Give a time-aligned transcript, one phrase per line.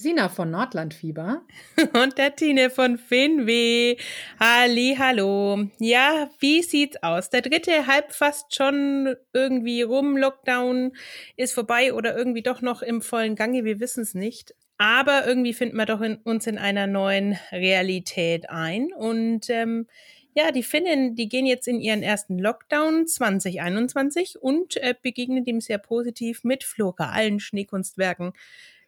[0.00, 1.42] Sina von Nordlandfieber.
[1.92, 3.96] Und der Tine von Finweh.
[4.38, 5.66] Halli, hallo.
[5.78, 7.28] Ja, wie sieht's aus?
[7.28, 10.16] Der dritte halb fast schon irgendwie rum.
[10.16, 10.92] Lockdown
[11.36, 13.64] ist vorbei oder irgendwie doch noch im vollen Gange.
[13.64, 14.54] Wir wissen es nicht.
[14.78, 18.94] Aber irgendwie finden wir doch in, uns in einer neuen Realität ein.
[18.94, 19.86] Und ähm,
[20.32, 25.60] ja, die Finnen, die gehen jetzt in ihren ersten Lockdown 2021 und äh, begegnen dem
[25.60, 28.32] sehr positiv mit floralen Schneekunstwerken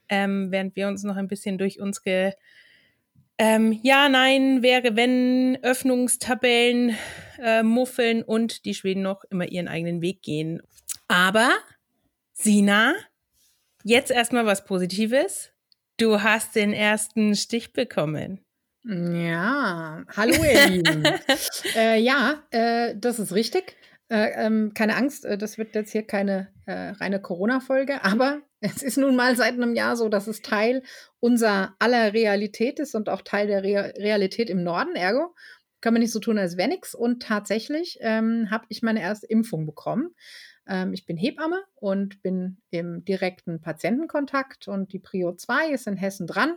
[0.08, 2.34] ähm, während wir uns noch ein bisschen durch unsere
[3.38, 6.96] ähm, Ja, Nein, wäre, wenn, Öffnungstabellen
[7.38, 10.62] äh, muffeln und die Schweden noch immer ihren eigenen Weg gehen.
[11.08, 11.50] Aber,
[12.32, 12.94] Sina,
[13.84, 15.50] jetzt erstmal was Positives.
[15.98, 18.40] Du hast den ersten Stich bekommen.
[18.84, 21.04] Ja, hallo ihr Lieben.
[21.76, 23.76] äh, ja, äh, das ist richtig.
[24.12, 28.82] Äh, ähm, keine Angst, äh, das wird jetzt hier keine äh, reine Corona-Folge, aber es
[28.82, 30.82] ist nun mal seit einem Jahr so, dass es Teil
[31.18, 34.96] unserer aller Realität ist und auch Teil der Re Realität im Norden.
[34.96, 35.34] Ergo
[35.80, 36.94] kann man nicht so tun, als wäre nichts.
[36.94, 40.10] Und tatsächlich ähm, habe ich meine erste Impfung bekommen.
[40.68, 45.96] Ähm, ich bin Hebamme und bin im direkten Patientenkontakt und die Prio 2 ist in
[45.96, 46.54] Hessen dran.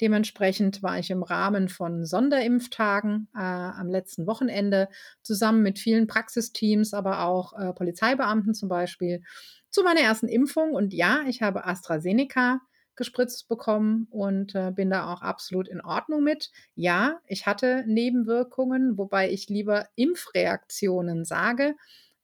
[0.00, 4.88] Dementsprechend war ich im Rahmen von Sonderimpftagen äh, am letzten Wochenende
[5.22, 9.22] zusammen mit vielen Praxisteams, aber auch äh, Polizeibeamten zum Beispiel
[9.70, 10.72] zu meiner ersten Impfung.
[10.72, 12.60] Und ja, ich habe AstraZeneca
[12.98, 16.50] gespritzt bekommen und äh, bin da auch absolut in Ordnung mit.
[16.74, 21.76] Ja, ich hatte Nebenwirkungen, wobei ich lieber Impfreaktionen sage,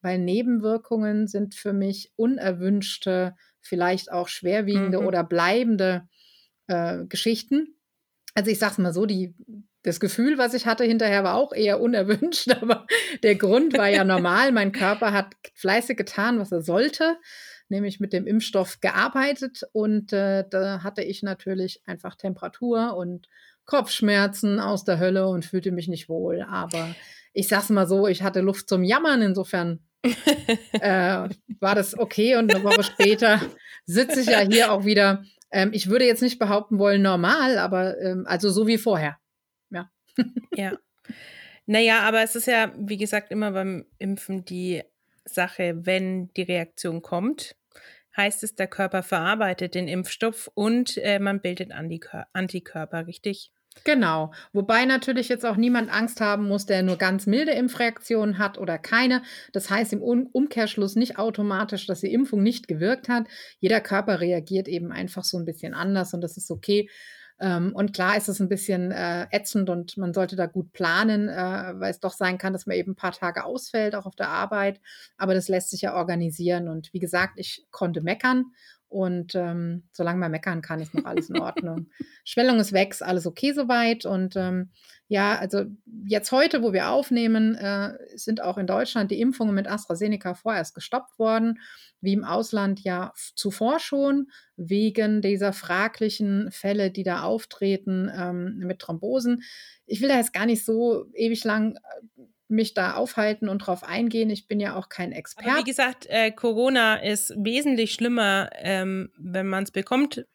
[0.03, 5.06] weil Nebenwirkungen sind für mich unerwünschte, vielleicht auch schwerwiegende mhm.
[5.06, 6.09] oder bleibende
[6.66, 7.76] äh, Geschichten.
[8.34, 9.34] Also ich sage es mal so, die
[9.84, 12.86] das Gefühl, was ich hatte hinterher, war auch eher unerwünscht, aber
[13.22, 14.50] der Grund war ja normal.
[14.50, 17.19] Mein Körper hat fleißig getan, was er sollte,
[17.69, 23.28] nämlich mit dem Impfstoff gearbeitet und äh, da hatte ich natürlich einfach Temperatur und
[23.66, 26.42] Kopfschmerzen aus der Hölle und fühlte mich nicht wohl.
[26.42, 26.94] Aber
[27.32, 29.80] ich sag's mal so, ich hatte Luft zum Jammern, insofern
[30.72, 31.28] äh,
[31.60, 33.41] war das okay und eine Woche später
[33.86, 35.24] sitze ich ja hier auch wieder.
[35.54, 39.19] Ähm, ich würde jetzt nicht behaupten wollen normal, aber ähm, also so wie vorher.
[40.56, 40.72] Ja.
[41.66, 44.82] Naja, aber es ist ja, wie gesagt, immer beim Impfen die
[45.25, 47.56] Sache, wenn die Reaktion kommt,
[48.16, 53.50] heißt es, der Körper verarbeitet den Impfstoff und äh, man bildet Antikör Antikörper, richtig?
[53.82, 54.32] Genau.
[54.52, 58.78] Wobei natürlich jetzt auch niemand Angst haben muss, der nur ganz milde Impfreaktionen hat oder
[58.78, 59.22] keine.
[59.52, 63.26] Das heißt im Umkehrschluss nicht automatisch, dass die Impfung nicht gewirkt hat.
[63.58, 66.88] Jeder Körper reagiert eben einfach so ein bisschen anders und das ist okay.
[67.40, 71.28] Ähm, und klar ist es ein bisschen äh, ätzend und man sollte da gut planen,
[71.28, 71.34] äh,
[71.80, 74.28] weil es doch sein kann, dass man eben ein paar Tage ausfällt, auch auf der
[74.28, 74.80] Arbeit.
[75.18, 76.68] Aber das lässt sich ja organisieren.
[76.68, 78.52] Und wie gesagt, ich konnte meckern
[78.94, 81.88] und ähm, solange man meckern kann, ist noch alles in Ordnung.
[82.25, 84.06] Schwellung ist weg, ist alles okay soweit.
[84.06, 84.71] Und ähm,
[85.09, 85.65] ja, also
[86.06, 90.77] jetzt heute, wo wir aufnehmen, äh, sind auch in Deutschland die Impfungen mit AstraZeneca vorerst
[90.77, 91.59] gestoppt worden,
[92.00, 98.78] wie im Ausland ja zuvor schon, wegen dieser fraglichen Fälle, die da auftreten ähm, mit
[98.78, 99.43] Thrombosen.
[99.87, 103.84] Ich will da jetzt gar nicht so ewig lang äh, mich da aufhalten und drauf
[103.84, 104.31] eingehen.
[104.31, 105.50] Ich bin ja auch kein Experte.
[105.50, 110.27] Aber wie gesagt, äh, Corona ist wesentlich schlimmer, ähm, wenn man es bekommt,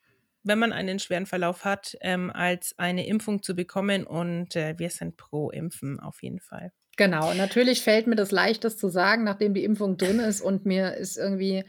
[0.43, 4.05] wenn man einen schweren Verlauf hat, ähm, als eine Impfung zu bekommen.
[4.05, 6.71] Und äh, wir sind pro Impfen auf jeden Fall.
[6.97, 10.65] Genau, natürlich fällt mir das leicht, das zu sagen, nachdem die Impfung drin ist und
[10.65, 11.63] mir ist irgendwie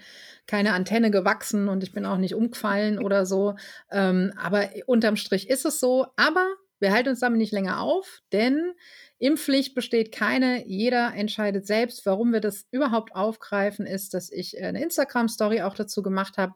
[0.48, 3.54] keine Antenne gewachsen und ich bin auch nicht umgefallen oder so.
[3.92, 6.06] Ähm, aber unterm Strich ist es so.
[6.16, 6.44] Aber
[6.80, 8.72] wir halten uns damit nicht länger auf, denn
[9.20, 10.66] Impfpflicht besteht keine.
[10.66, 12.06] Jeder entscheidet selbst.
[12.06, 16.54] Warum wir das überhaupt aufgreifen, ist, dass ich eine Instagram-Story auch dazu gemacht habe,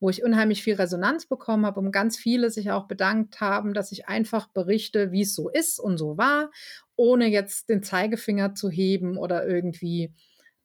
[0.00, 3.92] wo ich unheimlich viel Resonanz bekommen habe und ganz viele sich auch bedankt haben, dass
[3.92, 6.50] ich einfach berichte, wie es so ist und so war,
[6.96, 10.14] ohne jetzt den Zeigefinger zu heben oder irgendwie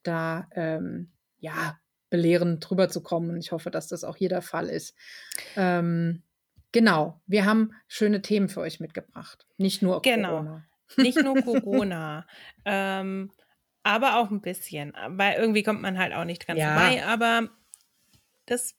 [0.02, 1.78] da, ähm, ja,
[2.08, 3.36] belehrend drüber zu kommen.
[3.36, 4.94] Ich hoffe, dass das auch hier der Fall ist.
[5.54, 6.22] Ähm,
[6.72, 9.46] genau, wir haben schöne Themen für euch mitgebracht.
[9.58, 10.30] Nicht nur genau.
[10.30, 10.66] Corona.
[10.96, 12.26] Nicht nur Corona.
[12.64, 13.30] ähm,
[13.82, 14.92] aber auch ein bisschen.
[15.08, 16.74] Weil irgendwie kommt man halt auch nicht dran ja.
[16.74, 17.04] vorbei.
[17.04, 17.48] Aber
[18.46, 18.76] das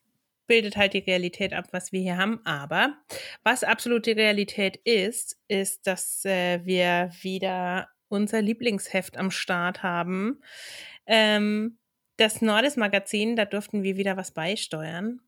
[0.48, 2.40] bildet halt die Realität ab, was wir hier haben.
[2.46, 2.98] Aber
[3.44, 10.42] was absolut die Realität ist, ist, dass äh, wir wieder unser Lieblingsheft am Start haben.
[11.06, 11.78] Ähm,
[12.18, 15.20] das Nordes Magazin, da durften wir wieder was beisteuern.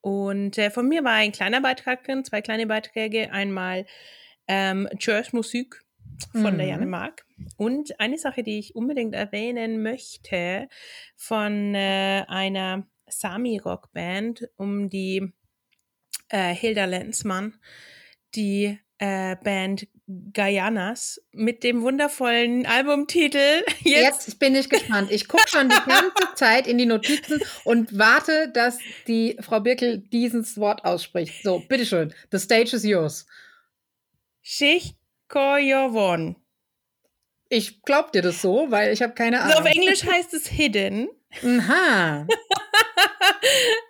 [0.00, 3.32] Und äh, von mir war ein kleiner Beitrag drin, zwei kleine Beiträge.
[3.32, 3.86] Einmal
[4.46, 5.82] ähm, Church Musik
[6.32, 6.58] von mhm.
[6.58, 7.24] der Janne Mark.
[7.56, 10.68] Und eine Sache, die ich unbedingt erwähnen möchte,
[11.16, 15.32] von äh, einer Sami-Rock-Band um die
[16.28, 17.54] äh, Hilda Lenzmann,
[18.34, 19.88] die äh, Band
[20.32, 23.62] Gayanas mit dem wundervollen Albumtitel.
[23.82, 25.10] Jetzt, Jetzt bin ich gespannt.
[25.10, 29.98] Ich gucke schon die ganze Zeit in die Notizen und warte, dass die Frau Birkel
[29.98, 31.42] dieses Wort ausspricht.
[31.42, 32.12] So, bitteschön.
[32.32, 33.26] The stage is yours.
[35.28, 36.36] Shikoyovon.
[37.50, 39.56] Ich glaub dir das so, weil ich habe keine Ahnung.
[39.56, 41.08] Also auf Englisch heißt es Hidden.
[41.42, 42.26] Aha.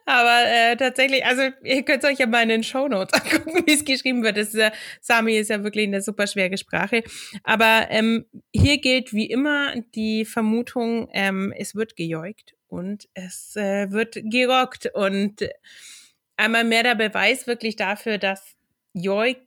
[0.07, 3.85] Aber äh, tatsächlich, also ihr könnt euch ja mal in den Shownotes angucken, wie es
[3.85, 4.37] geschrieben wird.
[4.37, 7.03] Das ist ja, Sami ist ja wirklich eine super schwere Sprache.
[7.43, 13.91] Aber ähm, hier gilt wie immer die Vermutung, ähm, es wird gejoigt und es äh,
[13.91, 14.91] wird gerockt.
[14.95, 15.49] Und
[16.37, 18.58] einmal mehr der Beweis wirklich dafür, dass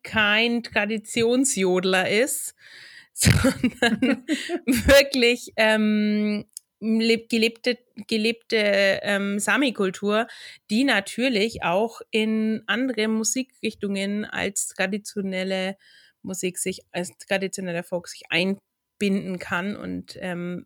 [0.04, 2.56] kein Traditionsjodler ist,
[3.14, 4.26] sondern
[4.66, 6.46] wirklich ähm,
[6.80, 7.78] gelebte,
[8.08, 10.28] gelebte ähm, Sami-Kultur,
[10.70, 15.78] die natürlich auch in andere Musikrichtungen als traditionelle
[16.24, 20.66] Musik sich, als traditioneller Folk sich einbinden kann und ähm,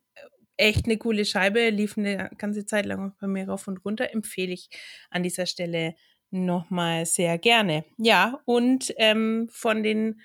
[0.58, 4.54] echt eine coole Scheibe, lief eine ganze Zeit lang bei mir rauf und runter, empfehle
[4.54, 4.70] ich
[5.10, 5.96] an dieser Stelle
[6.32, 7.86] nochmal sehr gerne.
[7.98, 10.22] Ja, und ähm, von den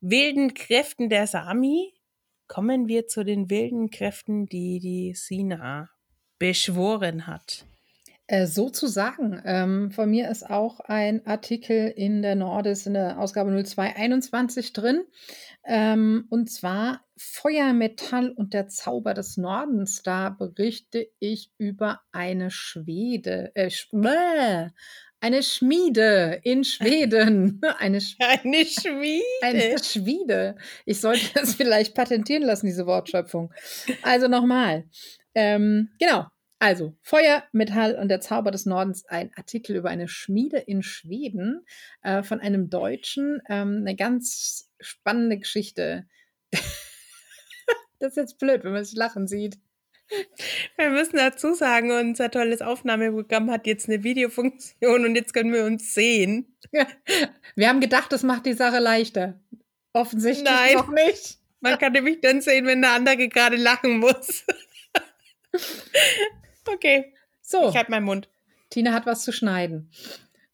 [0.00, 1.94] wilden Kräften der Sami
[2.48, 5.90] kommen wir zu den wilden Kräften, die die Sina
[6.38, 7.64] beschworen hat.
[8.30, 9.42] Äh, sozusagen.
[9.44, 15.02] Ähm, von mir ist auch ein Artikel in der Nordis in der Ausgabe 0221 drin.
[15.64, 20.02] Ähm, und zwar Feuer, Metall und der Zauber des Nordens.
[20.02, 23.68] Da berichte ich über eine Schwede, äh,
[25.20, 27.60] eine Schmiede in Schweden.
[27.78, 29.24] Eine, Sch eine Schmiede.
[29.42, 30.56] Eine Schmiede.
[30.86, 33.52] Ich sollte das vielleicht patentieren lassen, diese Wortschöpfung.
[34.02, 34.88] Also nochmal.
[35.34, 36.26] Ähm, genau.
[36.58, 41.64] Also Feuer, Metall und der Zauber des Nordens, ein Artikel über eine Schmiede in Schweden
[42.02, 43.40] äh, von einem Deutschen.
[43.48, 46.06] Ähm, eine ganz spannende Geschichte.
[47.98, 49.58] das ist jetzt blöd, wenn man sich lachen sieht.
[50.76, 55.64] Wir müssen dazu sagen, unser tolles Aufnahmeprogramm hat jetzt eine Videofunktion und jetzt können wir
[55.64, 56.56] uns sehen.
[57.54, 59.40] Wir haben gedacht, das macht die Sache leichter.
[59.92, 60.74] Offensichtlich Nein.
[60.74, 61.38] noch nicht.
[61.60, 64.44] Man kann nämlich dann sehen, wenn der andere gerade lachen muss.
[66.66, 67.12] Okay.
[67.42, 67.68] So.
[67.68, 68.28] Ich halte meinen Mund.
[68.70, 69.90] Tina hat was zu schneiden.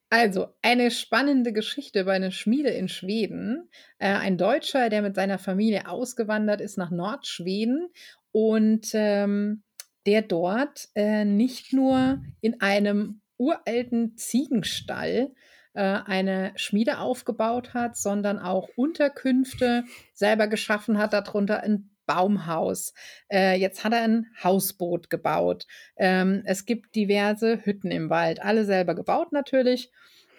[0.08, 3.68] Also, eine spannende Geschichte über eine Schmiede in Schweden.
[3.98, 7.88] Äh, ein Deutscher, der mit seiner Familie ausgewandert ist nach Nordschweden
[8.36, 9.62] und ähm,
[10.04, 15.32] der dort äh, nicht nur in einem uralten Ziegenstall
[15.72, 22.92] äh, eine Schmiede aufgebaut hat, sondern auch Unterkünfte selber geschaffen hat, darunter ein Baumhaus.
[23.32, 25.66] Äh, jetzt hat er ein Hausboot gebaut.
[25.96, 29.90] Ähm, es gibt diverse Hütten im Wald, alle selber gebaut natürlich.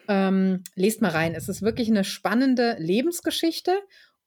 [0.07, 1.33] Ähm, lest mal rein.
[1.33, 3.75] Es ist wirklich eine spannende Lebensgeschichte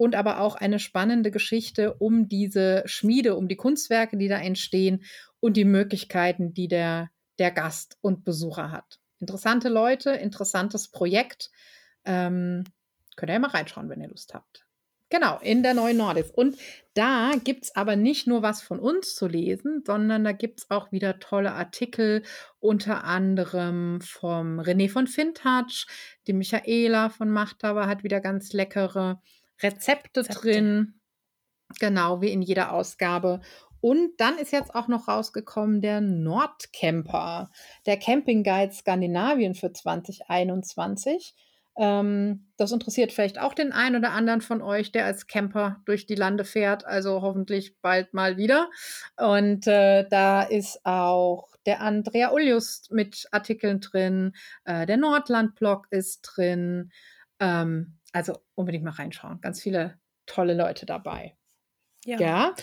[0.00, 5.04] und aber auch eine spannende Geschichte um diese Schmiede, um die Kunstwerke, die da entstehen
[5.40, 8.99] und die Möglichkeiten, die der, der Gast und Besucher hat.
[9.19, 11.50] Interessante Leute, interessantes Projekt.
[12.07, 12.64] Ähm,
[13.14, 14.64] könnt ihr ja mal reinschauen, wenn ihr Lust habt.
[15.11, 16.30] Genau, in der neuen Nordis.
[16.30, 16.57] Und
[16.95, 20.71] da gibt es aber nicht nur was von uns zu lesen, sondern da gibt es
[20.71, 22.23] auch wieder tolle Artikel,
[22.59, 25.87] unter anderem vom René von Fintouch,
[26.26, 29.21] die Michaela von Machthaber hat wieder ganz leckere
[29.62, 31.00] Rezepte, Rezepte drin.
[31.78, 33.40] Genau, wie in jeder Ausgabe.
[33.80, 37.50] Und dann ist jetzt auch noch rausgekommen der Nordcamper,
[37.86, 41.34] der Camping Guide Skandinavien für 2021.
[41.78, 46.06] Ähm, das interessiert vielleicht auch den einen oder anderen von euch, der als Camper durch
[46.06, 48.68] die Lande fährt, also hoffentlich bald mal wieder.
[49.16, 54.32] Und äh, da ist auch der Andrea Ulius mit Artikeln drin,
[54.64, 56.90] äh, der Nordland-Blog ist drin.
[57.38, 59.40] Ähm, also unbedingt mal reinschauen.
[59.40, 61.36] Ganz viele tolle Leute dabei.
[62.04, 62.18] Ja.
[62.18, 62.54] ja?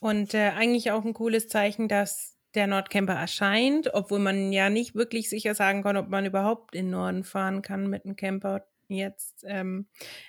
[0.00, 4.94] Und äh, eigentlich auch ein cooles Zeichen, dass der Nordcamper erscheint, obwohl man ja nicht
[4.94, 9.44] wirklich sicher sagen kann, ob man überhaupt in Norden fahren kann mit einem Camper jetzt
[9.46, 9.88] ähm,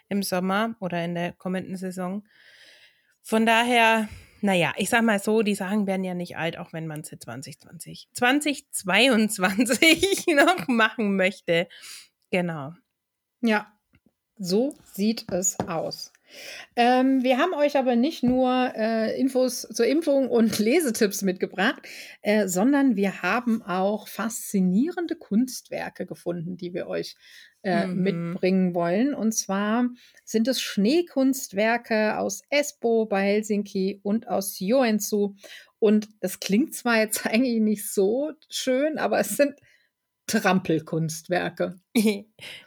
[0.10, 2.28] im Sommer oder in der kommenden Saison.
[3.22, 4.10] Von daher
[4.42, 7.18] naja, ich sag mal so, die Sachen werden ja nicht alt, auch wenn man sie
[7.18, 11.68] 2020, 2022 noch machen möchte.
[12.30, 12.74] Genau.
[13.42, 13.72] Ja,
[14.40, 16.12] so sieht es aus.
[16.76, 21.82] Ähm, wir haben euch aber nicht nur äh, Infos zur Impfung und Lesetipps mitgebracht,
[22.22, 27.16] äh, sondern wir haben auch faszinierende Kunstwerke gefunden, die wir euch
[27.64, 28.04] äh, mhm.
[28.04, 29.14] mitbringen wollen.
[29.14, 29.90] Und zwar
[30.24, 35.36] sind es Schneekunstwerke aus Espoo bei Helsinki und aus Joensuu.
[35.80, 39.56] Und das klingt zwar jetzt eigentlich nicht so schön, aber es sind
[40.28, 41.80] Trampelkunstwerke.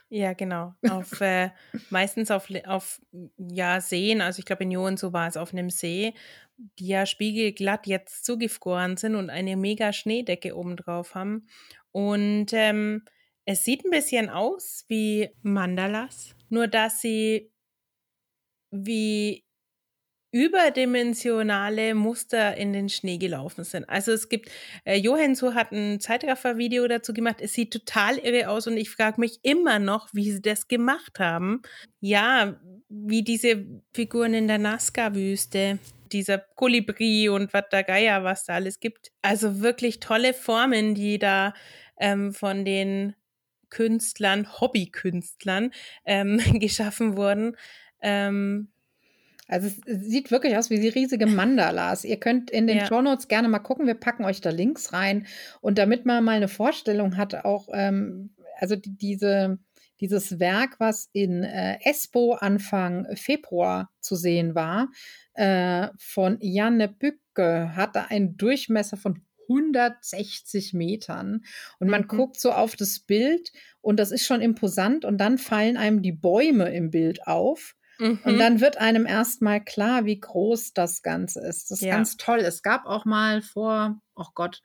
[0.09, 0.73] ja, genau.
[0.89, 1.51] Auf, äh,
[1.89, 2.99] meistens auf, auf
[3.37, 6.13] ja, Seen, also ich glaube in Joen so war es auf einem See,
[6.57, 11.47] die ja spiegelglatt jetzt zugefroren sind und eine mega Schneedecke obendrauf haben.
[11.91, 13.03] Und ähm,
[13.45, 17.51] es sieht ein bisschen aus wie Mandalas, nur dass sie
[18.71, 19.43] wie
[20.31, 23.87] überdimensionale Muster in den Schnee gelaufen sind.
[23.89, 24.49] Also es gibt,
[24.85, 27.37] äh, Johansson hat ein Zeitraffer-Video dazu gemacht.
[27.39, 31.19] Es sieht total irre aus und ich frage mich immer noch, wie sie das gemacht
[31.19, 31.61] haben.
[31.99, 32.59] Ja,
[32.89, 35.79] wie diese Figuren in der Nazca-Wüste,
[36.11, 39.11] dieser Kolibri und was da Geier, was da alles gibt.
[39.21, 41.53] Also wirklich tolle Formen, die da
[41.99, 43.15] ähm, von den
[43.69, 45.71] Künstlern, Hobbykünstlern
[46.05, 47.57] ähm, geschaffen wurden.
[48.01, 48.70] Ähm,
[49.51, 52.05] also es sieht wirklich aus wie die riesige Mandalas.
[52.05, 52.87] Ihr könnt in den ja.
[52.87, 53.85] Show Notes gerne mal gucken.
[53.85, 55.27] Wir packen euch da Links rein.
[55.59, 59.59] Und damit man mal eine Vorstellung hat, auch ähm, also die, diese
[59.99, 64.89] dieses Werk, was in äh, Espoo Anfang Februar zu sehen war,
[65.35, 71.43] äh, von Janne Bücke, hatte einen Durchmesser von 160 Metern.
[71.79, 72.07] Und man mhm.
[72.07, 76.11] guckt so auf das Bild und das ist schon imposant und dann fallen einem die
[76.11, 77.75] Bäume im Bild auf.
[78.01, 78.19] Mhm.
[78.23, 81.69] Und dann wird einem erstmal klar, wie groß das Ganze ist.
[81.69, 81.95] Das ist ja.
[81.95, 82.39] ganz toll.
[82.39, 84.61] Es gab auch mal vor, oh Gott,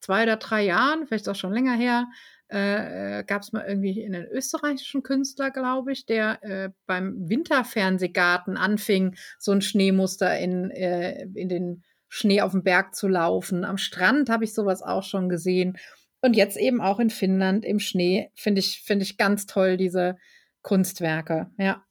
[0.00, 2.06] zwei oder drei Jahren, vielleicht auch schon länger her,
[2.48, 9.16] äh, gab es mal irgendwie einen österreichischen Künstler, glaube ich, der äh, beim Winterfernsehgarten anfing,
[9.40, 13.64] so ein Schneemuster in, äh, in den Schnee auf dem Berg zu laufen.
[13.64, 15.76] Am Strand habe ich sowas auch schon gesehen.
[16.20, 20.16] Und jetzt eben auch in Finnland im Schnee finde ich, finde ich ganz toll, diese
[20.62, 21.50] Kunstwerke.
[21.58, 21.85] Ja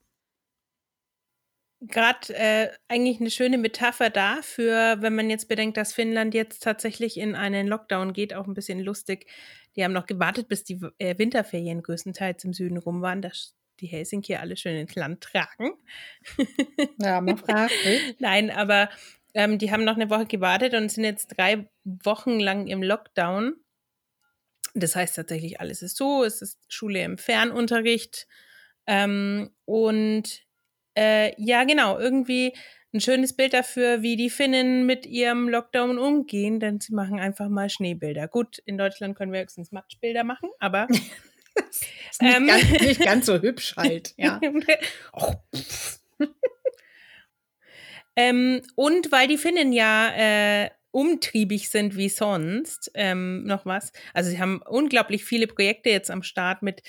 [1.82, 7.18] gerade äh, eigentlich eine schöne Metapher dafür, wenn man jetzt bedenkt, dass Finnland jetzt tatsächlich
[7.18, 9.28] in einen Lockdown geht, auch ein bisschen lustig.
[9.76, 13.88] Die haben noch gewartet, bis die äh, Winterferien größtenteils im Süden rum waren, dass die
[13.88, 15.74] Helsinki alle schön ins Land tragen.
[17.02, 17.74] Ja, man fragt.
[18.20, 18.90] Nein, aber
[19.34, 23.56] ähm, die haben noch eine Woche gewartet und sind jetzt drei Wochen lang im Lockdown.
[24.74, 28.28] Das heißt tatsächlich, alles ist so, es ist Schule im Fernunterricht.
[28.88, 30.45] Ähm, und
[30.98, 32.54] äh, ja, genau, irgendwie
[32.96, 37.50] ein schönes Bild dafür, wie die Finnen mit ihrem Lockdown umgehen, denn sie machen einfach
[37.50, 38.28] mal Schneebilder.
[38.28, 40.88] Gut, in Deutschland können wir höchstens Matschbilder machen, aber
[42.10, 44.40] ist nicht, ähm, ganz, nicht ganz so hübsch halt, ja.
[45.14, 45.34] oh,
[48.16, 52.90] ähm, und weil die Finnen ja äh, umtriebig sind wie sonst.
[52.94, 53.92] Ähm, noch was.
[54.14, 56.84] Also sie haben unglaublich viele Projekte jetzt am Start mit,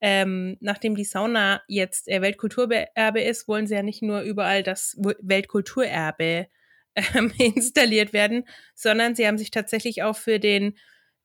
[0.00, 4.96] ähm, nachdem die Sauna jetzt äh, Weltkulturerbe ist, wollen sie ja nicht nur überall das
[4.98, 6.48] Weltkulturerbe
[6.96, 10.76] ähm, installiert werden, sondern sie haben sich tatsächlich auch für den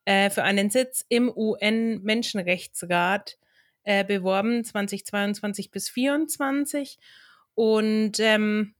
[0.05, 3.39] äh, für einen Sitz im UN-Menschenrechtsrat
[3.81, 6.99] äh, beworben, 2022 bis 2024.
[7.55, 8.75] Und ähm,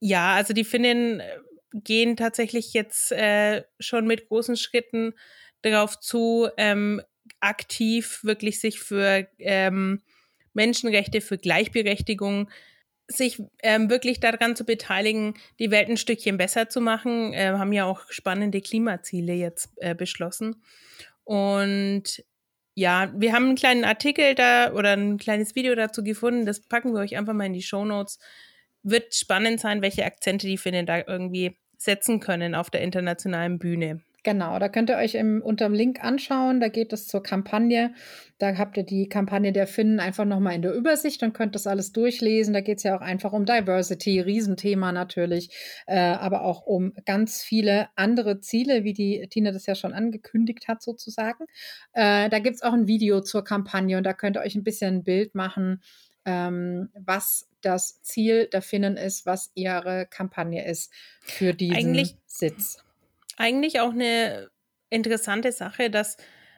[0.00, 1.38] ja, also die Finnen äh,
[1.72, 5.14] gehen tatsächlich jetzt äh, schon mit großen Schritten
[5.62, 7.02] darauf zu, ähm,
[7.40, 10.02] aktiv wirklich sich für ähm,
[10.54, 12.50] Menschenrechte, für Gleichberechtigung,
[13.06, 17.32] sich ähm, wirklich daran zu beteiligen, die Welt ein Stückchen besser zu machen.
[17.32, 20.62] Äh, haben ja auch spannende Klimaziele jetzt äh, beschlossen.
[21.24, 22.22] Und
[22.74, 26.44] ja, wir haben einen kleinen Artikel da oder ein kleines Video dazu gefunden.
[26.44, 28.18] Das packen wir euch einfach mal in die Show Notes
[28.82, 34.00] wird spannend sein, welche Akzente die Finnen da irgendwie setzen können auf der internationalen Bühne.
[34.24, 36.60] Genau, da könnt ihr euch im, unter dem Link anschauen.
[36.60, 37.94] Da geht es zur Kampagne.
[38.38, 41.68] Da habt ihr die Kampagne der Finnen einfach nochmal in der Übersicht und könnt das
[41.68, 42.52] alles durchlesen.
[42.52, 45.50] Da geht es ja auch einfach um Diversity, Riesenthema natürlich,
[45.86, 50.66] äh, aber auch um ganz viele andere Ziele, wie die Tina das ja schon angekündigt
[50.66, 51.44] hat, sozusagen.
[51.92, 54.64] Äh, da gibt es auch ein Video zur Kampagne und da könnt ihr euch ein
[54.64, 55.80] bisschen ein Bild machen,
[56.26, 62.82] ähm, was das Ziel der Finnen ist, was ihre Kampagne ist für diesen eigentlich, Sitz.
[63.36, 64.50] Eigentlich auch eine
[64.90, 66.16] interessante Sache, dass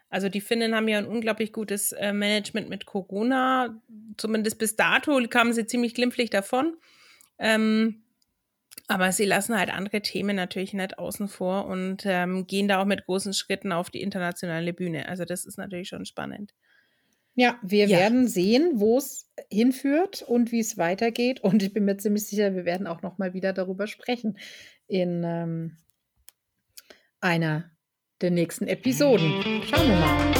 [0.09, 3.81] also die Finnen haben ja ein unglaublich gutes äh, Management mit Corona.
[4.17, 6.77] Zumindest bis dato kamen sie ziemlich glimpflich davon.
[7.39, 8.03] Ähm,
[8.89, 12.87] Aber sie lassen halt andere Themen natürlich nicht außen vor und ähm, gehen da auch
[12.87, 15.09] mit großen Schritten auf die internationale Bühne.
[15.09, 16.55] Also das ist natürlich schon spannend.
[17.35, 17.99] Ja, wir ja.
[17.99, 21.41] werden sehen, wo es hinführt und wie es weitergeht.
[21.41, 24.39] Und ich bin mir ziemlich sicher, wir werden auch noch mal wieder darüber sprechen
[24.87, 25.77] in ähm,
[27.21, 27.71] einer
[28.21, 29.43] der nächsten Episoden.
[29.65, 30.40] Schauen wir mal.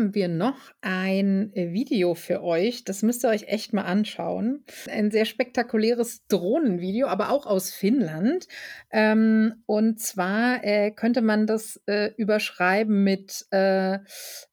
[0.00, 2.84] Haben wir noch ein äh, Video für euch.
[2.84, 4.64] Das müsst ihr euch echt mal anschauen.
[4.90, 8.48] Ein sehr spektakuläres Drohnenvideo, aber auch aus Finnland.
[8.90, 13.98] Ähm, und zwar äh, könnte man das äh, überschreiben mit äh,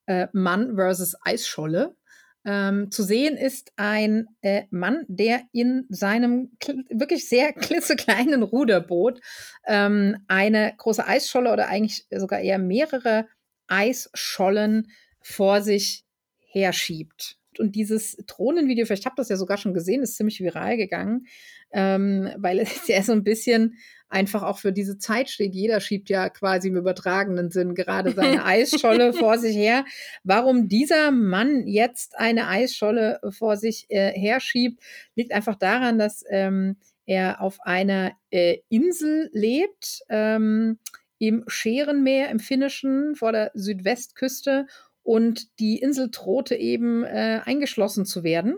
[0.06, 1.96] äh Mann versus Eisscholle.
[2.44, 6.58] Ähm, zu sehen ist ein äh, Mann, der in seinem
[6.89, 9.22] wirklich sehr klitzekleinen Ruderboot
[9.66, 13.27] ähm, eine große Eisscholle oder eigentlich sogar eher mehrere
[13.68, 14.88] Eisschollen
[15.28, 16.06] vor sich
[16.40, 17.38] herschiebt.
[17.60, 21.28] Und dieses Drohnenvideo, vielleicht habt ihr das ja sogar schon gesehen, ist ziemlich viral gegangen,
[21.72, 23.76] ähm, weil es ja so ein bisschen
[24.10, 25.54] einfach auch für diese Zeit steht.
[25.54, 29.84] Jeder schiebt ja quasi im übertragenen Sinn gerade seine Eisscholle vor sich her.
[30.24, 34.82] Warum dieser Mann jetzt eine Eisscholle vor sich äh, herschiebt,
[35.16, 40.80] liegt einfach daran, dass ähm, er auf einer äh, Insel lebt, ähm,
[41.20, 44.68] im Scherenmeer im Finnischen vor der Südwestküste
[45.08, 48.58] und die Insel drohte eben äh, eingeschlossen zu werden.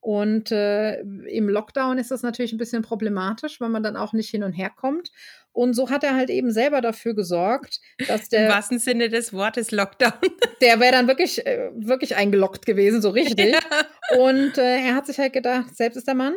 [0.00, 4.28] Und äh, im Lockdown ist das natürlich ein bisschen problematisch, weil man dann auch nicht
[4.28, 5.12] hin und her kommt.
[5.52, 8.46] Und so hat er halt eben selber dafür gesorgt, dass der.
[8.46, 10.10] Im wahrsten Sinne des Wortes Lockdown.
[10.60, 13.52] Der wäre dann wirklich, äh, wirklich eingeloggt gewesen, so richtig.
[13.52, 14.18] Ja.
[14.18, 16.34] Und äh, er hat sich halt gedacht, selbst ist der Mann.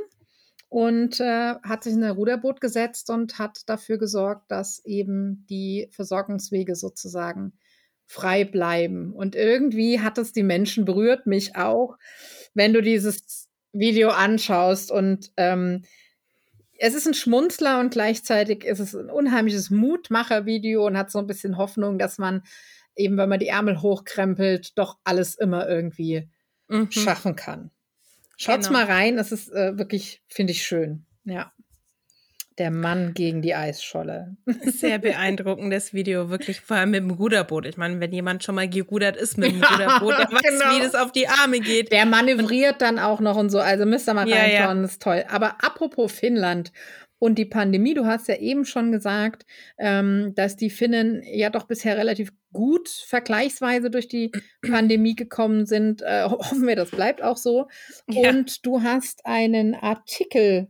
[0.67, 5.89] Und äh, hat sich in ein Ruderboot gesetzt und hat dafür gesorgt, dass eben die
[5.91, 7.53] Versorgungswege sozusagen
[8.09, 9.13] frei bleiben.
[9.13, 11.95] Und irgendwie hat es die Menschen berührt, mich auch,
[12.55, 14.91] wenn du dieses Video anschaust.
[14.91, 15.83] Und ähm,
[16.79, 21.27] es ist ein Schmunzler und gleichzeitig ist es ein unheimliches Mutmacher-Video und hat so ein
[21.27, 22.41] bisschen Hoffnung, dass man
[22.95, 26.27] eben, wenn man die Ärmel hochkrempelt, doch alles immer irgendwie
[26.67, 26.89] mhm.
[26.89, 27.69] schaffen kann.
[28.37, 28.79] Schaut's genau.
[28.79, 31.05] mal rein, das ist äh, wirklich, finde ich, schön.
[31.25, 31.53] Ja.
[32.59, 34.35] Der Mann gegen die Eisscholle.
[34.65, 37.65] Sehr beeindruckendes Video, wirklich vor allem mit dem Ruderboot.
[37.65, 40.75] Ich meine, wenn jemand schon mal gerudert ist mit dem Ruderboot, der weiß, genau.
[40.75, 41.91] wie das auf die Arme geht.
[41.93, 43.59] Der manövriert dann auch noch und so.
[43.59, 44.73] Also müsst ihr mal reinschauen, ja, ja.
[44.73, 45.23] das ist toll.
[45.29, 46.73] Aber apropos Finnland
[47.19, 49.45] und die Pandemie, du hast ja eben schon gesagt,
[49.77, 54.31] ähm, dass die Finnen ja doch bisher relativ gut vergleichsweise durch die
[54.69, 56.01] Pandemie gekommen sind.
[56.01, 57.67] Äh, hoffen wir, das bleibt auch so.
[58.09, 58.29] Ja.
[58.29, 60.69] Und du hast einen Artikel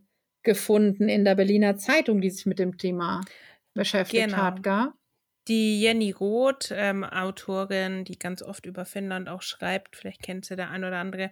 [0.50, 3.22] gefunden in der Berliner Zeitung, die sich mit dem Thema
[3.76, 4.38] beschäftigt genau.
[4.38, 4.96] hat, gar.
[5.48, 10.56] Die Jenny Roth, ähm, Autorin, die ganz oft über Finnland auch schreibt, vielleicht kennt sie
[10.56, 11.32] der ein oder andere,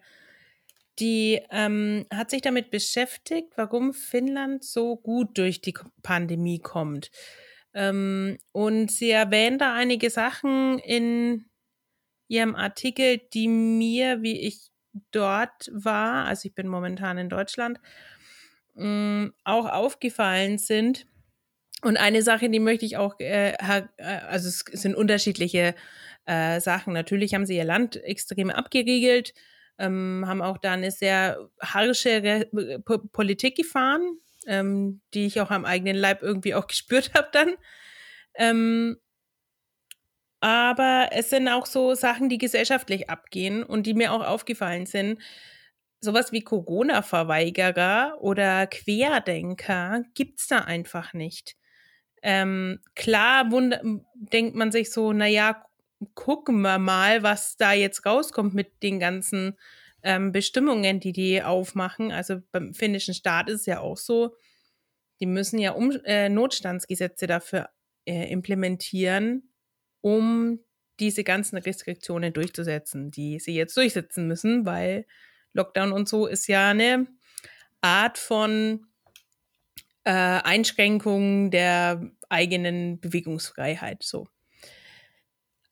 [0.99, 7.09] die ähm, hat sich damit beschäftigt, warum Finnland so gut durch die Pandemie kommt.
[7.73, 11.49] Ähm, und sie erwähnt da einige Sachen in
[12.27, 14.69] ihrem Artikel, die mir, wie ich
[15.09, 17.79] dort war, also ich bin momentan in Deutschland,
[18.77, 21.07] mh, auch aufgefallen sind.
[21.83, 25.75] Und eine Sache, die möchte ich auch, äh, äh, also es sind unterschiedliche
[26.25, 26.93] äh, Sachen.
[26.93, 29.33] Natürlich haben sie ihr Land extrem abgeriegelt,
[29.77, 32.45] ähm, haben auch da eine sehr harsche Re
[32.81, 37.55] P Politik gefahren, ähm, die ich auch am eigenen Leib irgendwie auch gespürt habe dann.
[38.35, 38.97] Ähm,
[40.39, 45.19] aber es sind auch so Sachen, die gesellschaftlich abgehen und die mir auch aufgefallen sind
[46.01, 51.55] sowas wie Corona-Verweigerer oder Querdenker gibt es da einfach nicht.
[52.21, 53.49] Ähm, klar
[54.15, 55.63] denkt man sich so, naja,
[56.13, 59.57] gucken wir mal, was da jetzt rauskommt mit den ganzen
[60.03, 62.11] ähm, Bestimmungen, die die aufmachen.
[62.11, 64.35] Also beim finnischen Staat ist es ja auch so,
[65.19, 67.69] die müssen ja um, äh, Notstandsgesetze dafür
[68.05, 69.49] äh, implementieren,
[70.01, 70.59] um
[70.99, 75.05] diese ganzen Restriktionen durchzusetzen, die sie jetzt durchsetzen müssen, weil
[75.53, 77.07] Lockdown und so ist ja eine
[77.81, 78.87] Art von
[80.03, 84.03] äh, Einschränkung der eigenen Bewegungsfreiheit.
[84.03, 84.27] So.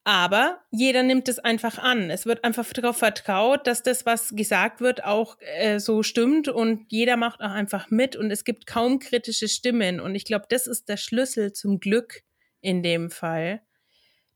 [0.08, 2.12] Aber jeder nimmt es einfach an.
[2.12, 6.86] Es wird einfach darauf vertraut, dass das, was gesagt wird, auch äh, so stimmt und
[6.90, 10.00] jeder macht auch einfach mit und es gibt kaum kritische Stimmen.
[10.00, 12.22] Und ich glaube, das ist der Schlüssel zum Glück
[12.62, 13.64] in dem Fall,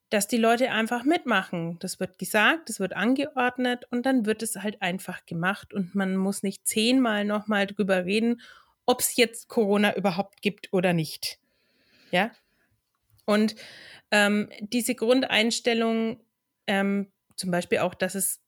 [0.10, 1.78] dass die Leute einfach mitmachen.
[1.80, 6.16] Das wird gesagt, das wird angeordnet und dann wird es halt einfach gemacht und man
[6.16, 8.42] muss nicht zehnmal nochmal drüber reden,
[8.86, 11.38] ob es jetzt Corona überhaupt gibt oder nicht.
[12.12, 12.32] Ja.
[13.26, 13.56] Und
[14.10, 16.20] ähm, diese Grundeinstellung,
[16.66, 18.42] ähm, zum Beispiel auch, dass es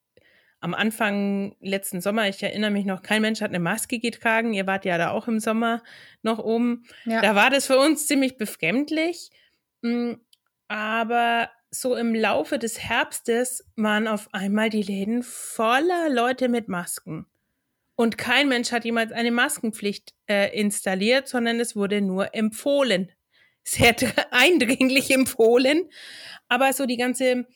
[0.60, 4.54] am Anfang letzten Sommer, ich erinnere mich noch, kein Mensch hat eine Maske getragen.
[4.54, 5.84] Ihr wart ja da auch im Sommer
[6.24, 6.86] noch oben.
[7.06, 7.22] Ja.
[7.22, 9.30] Da war das für uns ziemlich befremdlich.
[10.72, 17.26] Aber so im Laufe des Herbstes waren auf einmal die Läden voller Leute mit Masken.
[17.96, 23.12] Und kein Mensch hat jemals eine Maskenpflicht äh, installiert, sondern es wurde nur empfohlen
[23.64, 23.96] sehr
[24.32, 25.90] eindringlich empfohlen.
[26.48, 27.48] Aber so die ganze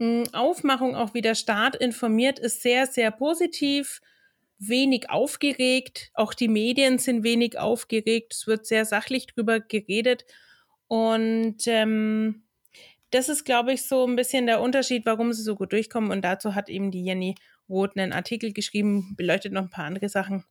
[0.00, 4.00] hm, Aufmachung, auch wie der Staat informiert, ist sehr, sehr positiv,
[4.58, 6.10] wenig aufgeregt.
[6.14, 8.34] Auch die Medien sind wenig aufgeregt.
[8.34, 10.24] Es wird sehr sachlich drüber geredet.
[10.86, 12.43] Und ähm,
[13.14, 16.10] das ist, glaube ich, so ein bisschen der Unterschied, warum sie so gut durchkommen.
[16.10, 17.36] Und dazu hat eben die Jenny
[17.68, 20.44] Roth einen Artikel geschrieben, beleuchtet noch ein paar andere Sachen.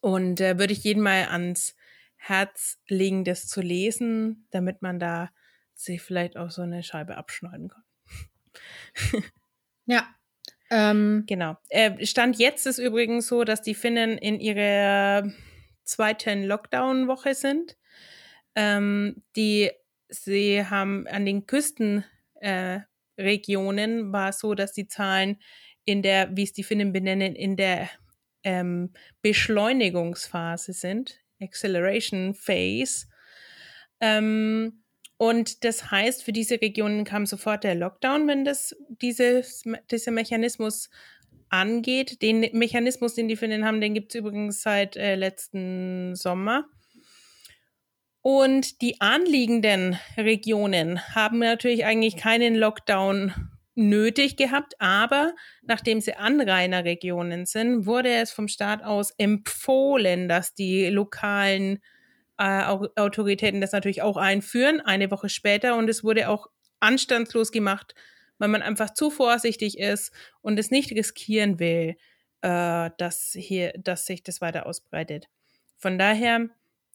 [0.00, 1.74] Und äh, würde ich jeden mal ans
[2.16, 5.30] Herz legen, das zu lesen, damit man da
[5.74, 7.84] sich vielleicht auch so eine Scheibe abschneiden kann.
[9.86, 10.06] ja.
[10.70, 11.56] Ähm, genau.
[11.70, 15.32] Äh, Stand jetzt ist übrigens so, dass die Finnen in ihrer
[15.84, 17.78] zweiten Lockdown-Woche sind.
[18.54, 19.70] Ähm, die
[20.08, 22.86] sie haben an den Küstenregionen
[24.10, 25.38] äh, war so, dass die Zahlen
[25.84, 27.88] in der, wie es die Finnen benennen, in der
[28.44, 28.92] ähm,
[29.22, 31.20] Beschleunigungsphase sind.
[31.40, 33.06] Acceleration Phase.
[34.00, 34.82] Ähm,
[35.16, 40.90] und das heißt, für diese Regionen kam sofort der Lockdown, wenn das dieses, dieser Mechanismus
[41.48, 42.22] angeht.
[42.22, 46.66] Den Mechanismus, den die Finnen haben, den gibt es übrigens seit äh, letzten Sommer.
[48.30, 53.32] Und die anliegenden Regionen haben natürlich eigentlich keinen Lockdown
[53.74, 60.90] nötig gehabt, aber nachdem sie Anrainerregionen sind, wurde es vom Staat aus empfohlen, dass die
[60.90, 61.78] lokalen
[62.36, 65.74] äh, Autoritäten das natürlich auch einführen, eine Woche später.
[65.74, 66.48] Und es wurde auch
[66.80, 67.94] anstandslos gemacht,
[68.36, 70.12] weil man einfach zu vorsichtig ist
[70.42, 71.96] und es nicht riskieren will,
[72.42, 75.30] äh, dass, hier, dass sich das weiter ausbreitet.
[75.78, 76.50] Von daher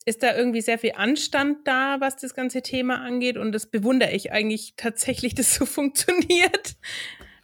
[0.05, 3.37] ist da irgendwie sehr viel Anstand da, was das ganze Thema angeht.
[3.37, 6.75] Und das bewundere ich eigentlich tatsächlich, dass so funktioniert.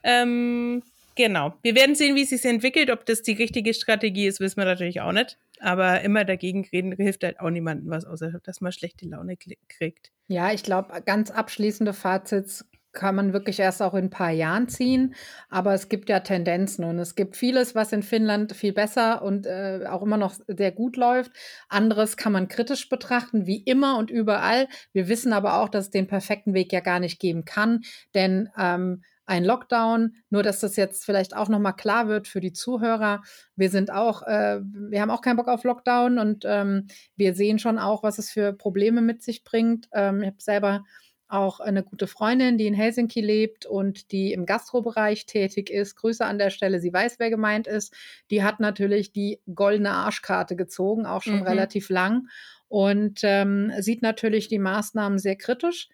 [0.03, 0.83] Ähm,
[1.15, 1.53] genau.
[1.61, 2.89] Wir werden sehen, wie es sich entwickelt.
[2.89, 5.37] Ob das die richtige Strategie ist, wissen wir natürlich auch nicht.
[5.59, 10.11] Aber immer dagegen reden hilft halt auch niemandem was, außer dass man schlechte Laune kriegt.
[10.27, 12.65] Ja, ich glaube, ganz abschließende Fazits
[12.99, 15.15] kann man wirklich erst auch in ein paar Jahren ziehen.
[15.49, 19.47] Aber es gibt ja Tendenzen und es gibt vieles, was in Finnland viel besser und
[19.47, 21.31] äh, auch immer noch sehr gut läuft.
[21.69, 24.67] Anderes kann man kritisch betrachten, wie immer und überall.
[24.91, 27.81] Wir wissen aber auch, dass es den perfekten Weg ja gar nicht geben kann,
[28.13, 32.51] denn ähm, ein Lockdown, nur dass das jetzt vielleicht auch nochmal klar wird für die
[32.51, 33.21] Zuhörer.
[33.55, 37.59] Wir sind auch, äh, wir haben auch keinen Bock auf Lockdown und ähm, wir sehen
[37.59, 39.87] schon auch, was es für Probleme mit sich bringt.
[39.93, 40.83] Ähm, ich habe selber
[41.29, 45.95] auch eine gute Freundin, die in Helsinki lebt und die im Gastrobereich tätig ist.
[45.95, 47.93] Grüße an der Stelle, sie weiß, wer gemeint ist.
[48.31, 51.47] Die hat natürlich die goldene Arschkarte gezogen, auch schon mhm.
[51.47, 52.27] relativ lang
[52.67, 55.89] und ähm, sieht natürlich die Maßnahmen sehr kritisch.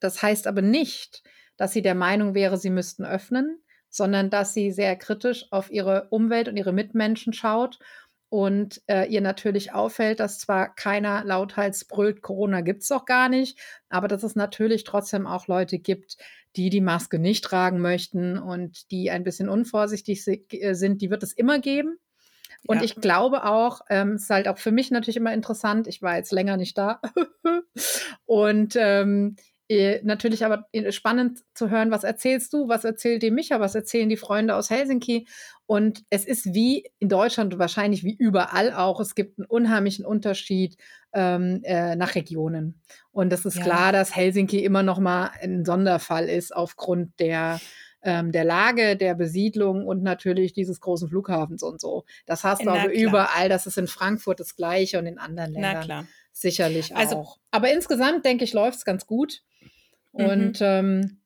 [0.00, 1.22] Das heißt aber nicht,
[1.56, 6.08] dass sie der Meinung wäre, sie müssten öffnen, sondern dass sie sehr kritisch auf ihre
[6.10, 7.78] Umwelt und ihre Mitmenschen schaut
[8.36, 13.30] und äh, ihr natürlich auffällt, dass zwar keiner lauthals brüllt, Corona gibt es doch gar
[13.30, 16.18] nicht, aber dass es natürlich trotzdem auch Leute gibt,
[16.54, 21.22] die die Maske nicht tragen möchten und die ein bisschen unvorsichtig äh, sind, die wird
[21.22, 21.96] es immer geben.
[22.66, 22.84] Und ja.
[22.84, 26.18] ich glaube auch, ähm, es ist halt auch für mich natürlich immer interessant, ich war
[26.18, 27.00] jetzt länger nicht da.
[28.26, 29.55] und ähm, äh,
[30.02, 34.08] natürlich aber äh, spannend zu hören, was erzählst du, was erzählt die Micha, was erzählen
[34.08, 35.26] die Freunde aus Helsinki.
[35.66, 40.76] Und es ist wie in Deutschland wahrscheinlich wie überall auch, es gibt einen unheimlichen Unterschied
[41.12, 42.80] ähm, äh, nach Regionen.
[43.10, 43.64] Und es ist ja.
[43.64, 47.60] klar, dass Helsinki immer noch mal ein Sonderfall ist aufgrund der
[48.02, 52.04] ähm, der Lage, der Besiedlung und natürlich dieses großen Flughafens und so.
[52.24, 56.06] Das hast du aber überall, das ist in Frankfurt das Gleiche und in anderen Ländern
[56.36, 57.38] sicherlich also, auch.
[57.50, 59.42] Aber insgesamt denke ich, läuft es ganz gut.
[60.12, 60.24] Mhm.
[60.26, 61.20] Und ähm,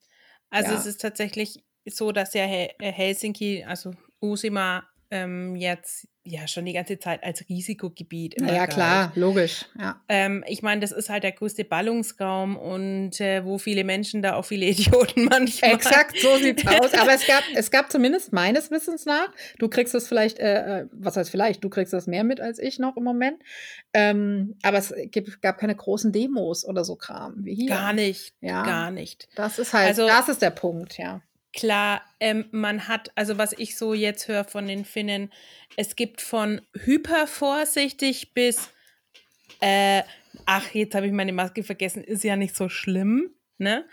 [0.49, 0.77] also ja.
[0.77, 6.73] es ist tatsächlich so, dass ja äh, Helsinki, also Usima ähm, jetzt ja schon die
[6.73, 8.35] ganze Zeit als Risikogebiet.
[8.35, 9.65] immer ja, klar, logisch.
[9.79, 10.01] Ja.
[10.07, 14.35] Ähm, ich meine, das ist halt der größte Ballungsraum und äh, wo viele Menschen da
[14.35, 15.73] auch viele Idioten manchmal.
[15.73, 16.93] Exakt, so sieht's aus.
[16.93, 20.85] Aber es gab, es gab zumindest meines Wissens nach, du kriegst es vielleicht, äh, äh,
[20.91, 23.41] was heißt vielleicht, du kriegst das mehr mit als ich noch im Moment.
[23.93, 27.69] Ähm, aber es gibt, gab keine großen Demos oder so Kram wie hier.
[27.69, 28.63] Gar nicht, ja.
[28.63, 29.27] gar nicht.
[29.35, 31.21] Das ist halt, also, das ist der Punkt, ja.
[31.53, 35.31] Klar, ähm, man hat, also was ich so jetzt höre von den Finnen,
[35.75, 38.69] es gibt von hypervorsichtig bis,
[39.59, 40.03] äh,
[40.45, 43.85] ach, jetzt habe ich meine Maske vergessen, ist ja nicht so schlimm, ne?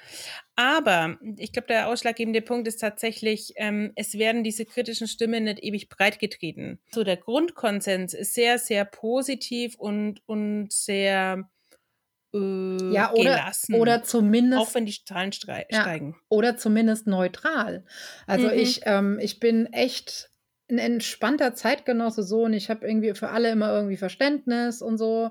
[0.55, 5.63] Aber ich glaube, der ausschlaggebende Punkt ist tatsächlich, ähm, es werden diese kritischen Stimmen nicht
[5.63, 6.79] ewig breitgetreten.
[6.93, 11.49] So, der Grundkonsens ist sehr, sehr positiv und, und sehr
[12.35, 13.75] äh, ja, oder, gelassen.
[13.75, 14.63] Oder zumindest.
[14.63, 15.71] Auch wenn die Zahlen steigen.
[15.71, 17.85] Ja, oder zumindest neutral.
[18.27, 18.55] Also mhm.
[18.55, 20.31] ich, ähm, ich bin echt
[20.71, 25.31] ein entspannter Zeitgenosse so und ich habe irgendwie für alle immer irgendwie Verständnis und so.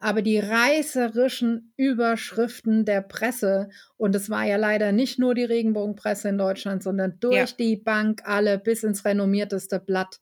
[0.00, 6.30] Aber die reißerischen Überschriften der Presse, und es war ja leider nicht nur die Regenbogenpresse
[6.30, 7.56] in Deutschland, sondern durch ja.
[7.58, 10.20] die Bank alle bis ins renommierteste Blatt,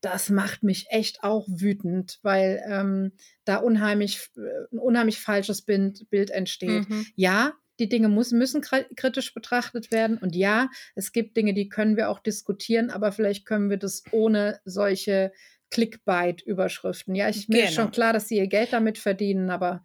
[0.00, 3.12] das macht mich echt auch wütend, weil ähm,
[3.44, 6.88] da unheimlich, äh, ein unheimlich falsches Bild, Bild entsteht.
[6.88, 7.06] Mhm.
[7.16, 10.18] Ja, die Dinge muss, müssen kritisch betrachtet werden.
[10.18, 14.02] Und ja, es gibt Dinge, die können wir auch diskutieren, aber vielleicht können wir das
[14.10, 15.32] ohne solche
[15.70, 17.14] Clickbait-Überschriften.
[17.14, 17.68] Ja, ich, mir genau.
[17.68, 17.94] ist schon genau.
[17.94, 19.84] klar, dass sie ihr Geld damit verdienen, aber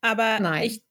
[0.00, 0.62] aber Nein.
[0.64, 0.82] ich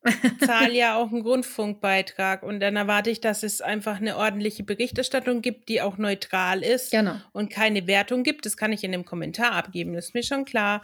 [0.45, 5.41] zahle ja auch einen Rundfunkbeitrag und dann erwarte ich, dass es einfach eine ordentliche Berichterstattung
[5.41, 7.15] gibt, die auch neutral ist genau.
[7.31, 8.45] und keine Wertung gibt.
[8.45, 10.83] Das kann ich in dem Kommentar abgeben, das ist mir schon klar.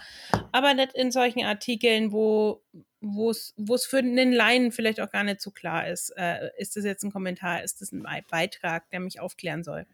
[0.52, 2.62] Aber nicht in solchen Artikeln, wo
[3.06, 6.12] wo es für den Laien vielleicht auch gar nicht so klar ist.
[6.16, 9.86] Äh, ist das jetzt ein Kommentar, ist das ein Beitrag, der mich aufklären soll?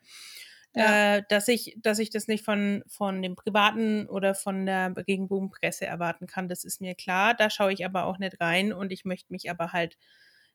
[0.76, 1.18] Ja.
[1.18, 5.86] äh, dass ich, dass ich das nicht von, von dem Privaten oder von der Regenbogenpresse
[5.86, 6.48] erwarten kann.
[6.48, 7.34] Das ist mir klar.
[7.34, 9.98] Da schaue ich aber auch nicht rein und ich möchte mich aber halt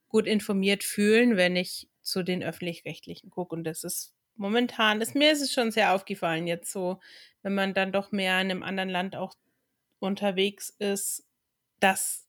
[0.09, 3.55] gut informiert fühlen, wenn ich zu den öffentlich-rechtlichen gucke.
[3.57, 7.01] Und das ist momentan, ist mir ist es schon sehr aufgefallen jetzt so,
[7.43, 9.35] wenn man dann doch mehr in einem anderen Land auch
[9.99, 11.27] unterwegs ist,
[11.81, 12.24] dass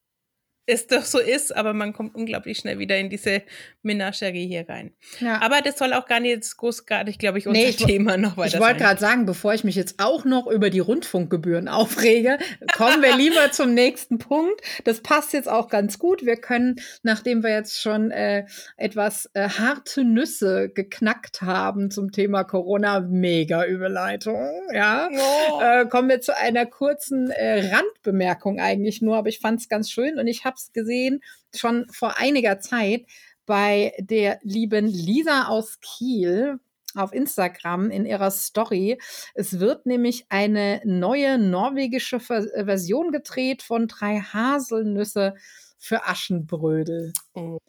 [0.68, 3.44] es doch so ist, aber man kommt unglaublich schnell wieder in diese
[3.84, 4.94] Menagerie hier rein.
[5.20, 5.42] Ja.
[5.42, 8.36] Aber das soll auch gar nicht jetzt großartig, glaube ich, unser nee, ich, Thema noch
[8.36, 12.40] weiter Ich wollte gerade sagen, bevor ich mich jetzt auch noch über die Rundfunkgebühren aufrege,
[12.76, 14.60] kommen wir lieber zum nächsten Punkt.
[14.86, 16.26] Das passt jetzt auch ganz gut.
[16.26, 22.44] Wir können, nachdem wir jetzt schon äh, etwas äh, harte Nüsse geknackt haben zum Thema
[22.44, 25.62] Corona, mega Überleitung, ja, oh.
[25.62, 29.92] äh, kommen wir zu einer kurzen äh, Randbemerkung eigentlich nur, aber ich fand es ganz
[29.92, 31.22] schön und ich habe habe es gesehen,
[31.54, 33.06] schon vor einiger Zeit
[33.46, 36.60] bei der lieben Lisa aus Kiel
[36.96, 38.98] auf Instagram in ihrer Story.
[39.34, 45.36] Es wird nämlich eine neue norwegische Version gedreht von drei Haselnüsse
[45.78, 47.12] für Aschenbrödel.
[47.34, 47.60] Oh.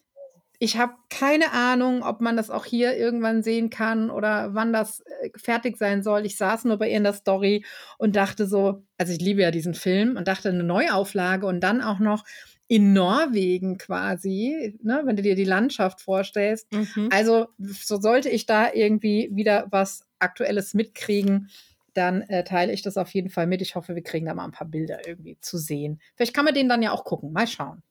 [0.59, 5.01] Ich habe keine Ahnung, ob man das auch hier irgendwann sehen kann oder wann das
[5.01, 6.25] äh, fertig sein soll.
[6.25, 7.63] Ich saß nur bei ihr in der Story
[7.97, 11.81] und dachte so, also ich liebe ja diesen Film und dachte eine Neuauflage und dann
[11.81, 12.23] auch noch
[12.67, 16.71] in Norwegen quasi, ne, wenn du dir die Landschaft vorstellst.
[16.73, 17.09] Mhm.
[17.11, 21.49] Also so sollte ich da irgendwie wieder was Aktuelles mitkriegen,
[21.93, 23.61] dann äh, teile ich das auf jeden Fall mit.
[23.61, 26.01] Ich hoffe, wir kriegen da mal ein paar Bilder irgendwie zu sehen.
[26.15, 27.31] Vielleicht kann man den dann ja auch gucken.
[27.31, 27.81] Mal schauen.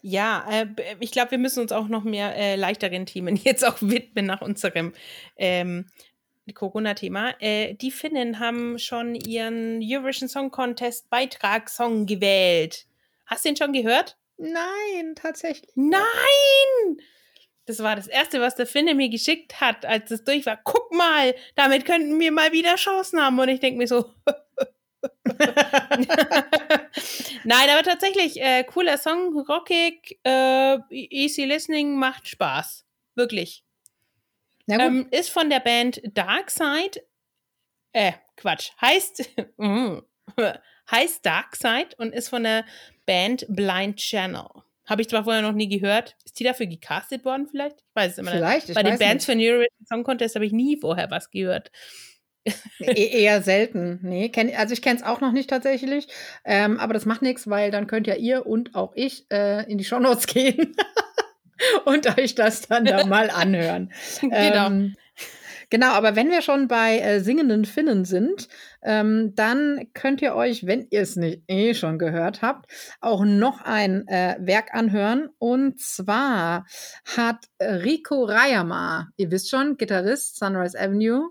[0.00, 0.66] Ja, äh,
[1.00, 4.42] ich glaube, wir müssen uns auch noch mehr äh, leichteren Themen jetzt auch widmen nach
[4.42, 4.94] unserem
[5.36, 5.86] ähm,
[6.54, 7.34] Corona-Thema.
[7.40, 12.86] Äh, die Finnen haben schon ihren Eurovision Song Contest Beitragssong gewählt.
[13.26, 14.16] Hast du ihn schon gehört?
[14.38, 15.70] Nein, tatsächlich.
[15.74, 16.02] Nein!
[17.66, 20.58] Das war das Erste, was der Finne mir geschickt hat, als es durch war.
[20.64, 23.38] Guck mal, damit könnten wir mal wieder Chancen haben.
[23.38, 24.10] Und ich denke mir so.
[27.44, 32.84] Nein, aber tatsächlich, äh, cooler Song, rockig, äh, easy listening, macht Spaß.
[33.14, 33.64] Wirklich.
[34.68, 37.00] Ähm, ist von der Band Darkside.
[37.92, 38.70] Äh, Quatsch.
[38.80, 39.30] Heißt,
[40.90, 42.64] heißt Darkside und ist von der
[43.06, 44.48] Band Blind Channel.
[44.86, 46.16] Habe ich zwar vorher noch nie gehört.
[46.24, 47.80] Ist die dafür gecastet worden vielleicht?
[47.80, 48.74] Ich weiß es immer vielleicht, nicht.
[48.74, 49.38] Bei den Bands nicht.
[49.38, 51.70] für Eurovision Song Contest habe ich nie vorher was gehört.
[52.80, 54.00] E eher selten.
[54.02, 56.08] Nee, kenn, also ich kenne es auch noch nicht tatsächlich.
[56.44, 59.78] Ähm, aber das macht nichts, weil dann könnt ja ihr und auch ich äh, in
[59.78, 60.74] die Shownotes gehen
[61.84, 63.92] und euch das dann da mal anhören.
[64.20, 64.66] genau.
[64.66, 64.96] Ähm,
[65.70, 68.48] Genau, aber wenn wir schon bei äh, singenden Finnen sind,
[68.82, 72.70] ähm, dann könnt ihr euch, wenn ihr es nicht eh schon gehört habt,
[73.02, 75.28] auch noch ein äh, Werk anhören.
[75.38, 76.64] Und zwar
[77.04, 81.28] hat Rico Rayama, ihr wisst schon, Gitarrist Sunrise Avenue,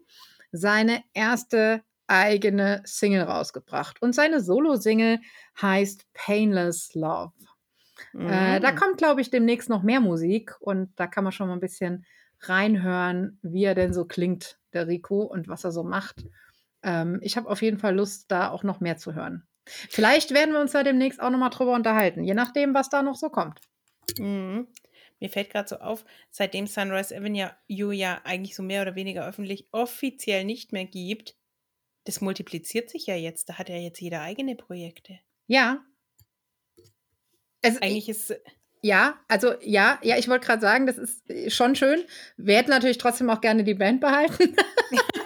[0.51, 4.01] seine erste eigene Single rausgebracht.
[4.01, 5.19] Und seine Solo-Single
[5.61, 7.33] heißt Painless Love.
[8.13, 8.27] Mhm.
[8.29, 8.75] Äh, da mm.
[8.75, 12.05] kommt, glaube ich, demnächst noch mehr Musik und da kann man schon mal ein bisschen
[12.41, 16.23] reinhören, wie er denn so klingt, der Rico, und was er so macht.
[16.83, 19.47] Ähm, ich habe auf jeden Fall Lust, da auch noch mehr zu hören.
[19.65, 23.01] Vielleicht werden wir uns da demnächst auch noch mal drüber unterhalten, je nachdem, was da
[23.01, 23.59] noch so kommt.
[24.17, 24.67] Mhm.
[25.19, 29.67] Mir fällt gerade so auf, seitdem Sunrise Avenue ja eigentlich so mehr oder weniger öffentlich
[29.71, 31.35] offiziell nicht mehr gibt,
[32.07, 33.49] das multipliziert sich ja jetzt.
[33.49, 35.19] Da hat ja jetzt jeder eigene Projekte.
[35.47, 35.83] Ja.
[37.61, 38.33] Es, eigentlich ist.
[38.81, 42.05] Ja, also ja, ja, ich wollte gerade sagen, das ist äh, schon schön.
[42.37, 44.55] Wir hätten natürlich trotzdem auch gerne die Band behalten.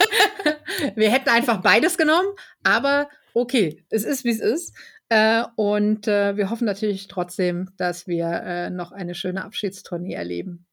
[0.95, 2.29] wir hätten einfach beides genommen,
[2.63, 4.73] aber okay, es ist, wie es ist.
[5.11, 10.65] Äh, und äh, wir hoffen natürlich trotzdem, dass wir äh, noch eine schöne Abschiedstournee erleben.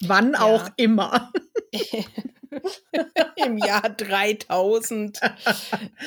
[0.00, 0.40] Wann ja.
[0.40, 1.30] auch immer.
[3.44, 5.20] Im Jahr 3000,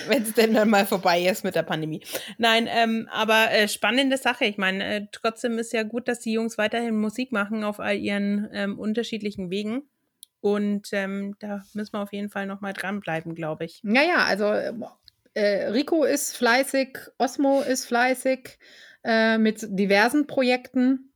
[0.07, 2.01] wenn es denn dann mal vorbei ist mit der Pandemie.
[2.39, 4.45] Nein, ähm, aber äh, spannende Sache.
[4.45, 7.97] Ich meine, äh, trotzdem ist ja gut, dass die Jungs weiterhin Musik machen auf all
[7.97, 9.83] ihren ähm, unterschiedlichen Wegen.
[10.39, 13.81] Und ähm, da müssen wir auf jeden Fall noch mal dranbleiben, glaube ich.
[13.83, 14.45] Ja, ja, also
[15.37, 18.57] äh, Rico ist fleißig, Osmo ist fleißig
[19.03, 21.13] äh, mit diversen Projekten.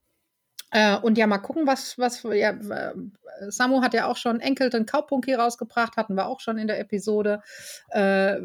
[0.70, 2.94] Äh, und ja, mal gucken, was, was, ja, äh,
[3.50, 6.80] Samu hat ja auch schon Enkel den Kaupunki rausgebracht, hatten wir auch schon in der
[6.80, 7.42] Episode.
[7.90, 8.38] Äh,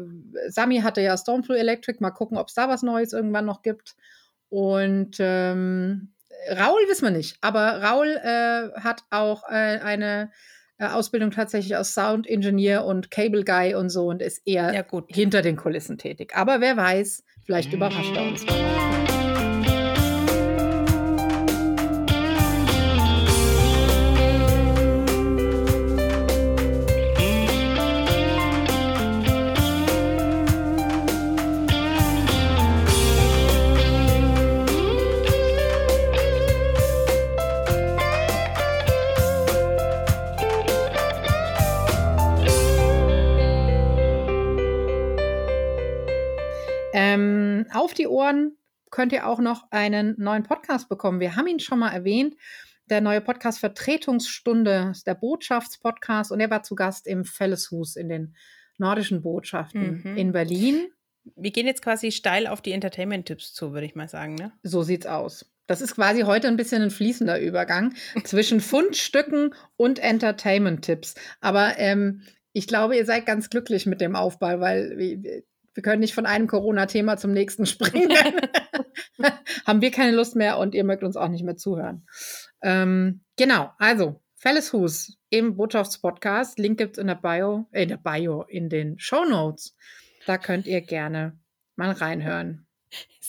[0.47, 3.95] Sami hatte ja Stormflu Electric, mal gucken, ob es da was Neues irgendwann noch gibt.
[4.49, 6.13] Und ähm,
[6.49, 10.31] Raul wissen wir nicht, aber Raul äh, hat auch eine
[10.79, 15.41] Ausbildung tatsächlich als Sound Engineer und Cable Guy und so und ist eher ja, hinter
[15.41, 16.33] den Kulissen tätig.
[16.35, 18.45] Aber wer weiß, vielleicht überrascht er uns
[48.97, 51.19] könnt ihr auch noch einen neuen Podcast bekommen.
[51.19, 52.35] Wir haben ihn schon mal erwähnt.
[52.89, 58.09] Der neue Podcast Vertretungsstunde ist der Botschaftspodcast und er war zu Gast im Felleshus in
[58.09, 58.35] den
[58.79, 60.17] nordischen Botschaften mhm.
[60.17, 60.87] in Berlin.
[61.35, 64.33] Wir gehen jetzt quasi steil auf die Entertainment-Tipps zu, würde ich mal sagen.
[64.33, 64.51] Ne?
[64.63, 65.45] So sieht's aus.
[65.67, 71.13] Das ist quasi heute ein bisschen ein fließender Übergang zwischen Fundstücken und Entertainment-Tipps.
[71.39, 76.15] Aber ähm, ich glaube, ihr seid ganz glücklich mit dem Aufbau, weil wir können nicht
[76.15, 78.11] von einem Corona-Thema zum nächsten springen.
[79.65, 82.07] Haben wir keine Lust mehr und ihr mögt uns auch nicht mehr zuhören.
[82.61, 86.59] Ähm, genau, also Felleshus im Botschaftspodcast.
[86.59, 89.75] Link gibt es in der Bio, äh, in der Bio, in den Show Notes.
[90.25, 91.37] Da könnt ihr gerne
[91.75, 92.67] mal reinhören.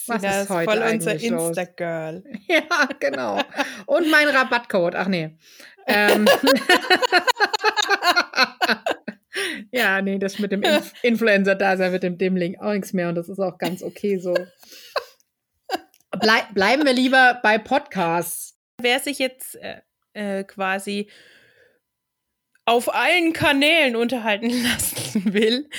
[0.07, 2.23] Was ist, ist heute voll unser Insta-Girl.
[2.47, 3.41] Ja, genau.
[3.85, 4.95] Und mein Rabattcode.
[4.95, 5.37] Ach nee.
[5.87, 6.27] Ähm.
[9.71, 13.15] Ja, nee, das mit dem Inf Influencer-Dasein wird dem, dem Link auch nichts mehr und
[13.15, 14.33] das ist auch ganz okay so.
[16.17, 18.57] Blei bleiben wir lieber bei Podcasts.
[18.81, 19.81] Wer sich jetzt äh,
[20.13, 21.09] äh, quasi
[22.65, 25.69] auf allen Kanälen unterhalten lassen will,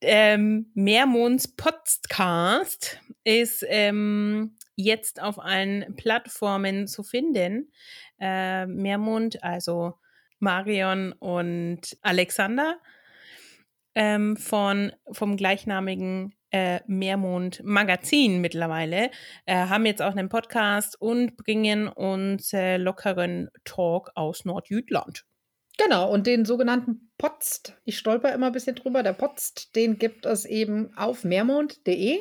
[0.00, 7.72] ähm, Mehrmonds Podcast ist ähm, jetzt auf allen Plattformen zu finden.
[8.20, 9.94] Äh, Mehrmond, also
[10.38, 12.80] Marion und Alexander
[13.94, 19.10] ähm, von, vom gleichnamigen äh, Mehrmond Magazin mittlerweile,
[19.46, 25.24] äh, haben jetzt auch einen Podcast und bringen uns äh, lockeren Talk aus Nordjütland.
[25.78, 30.24] Genau, und den sogenannten Potst, ich stolper immer ein bisschen drüber, der Potst, den gibt
[30.24, 32.20] es eben auf mehrmond.de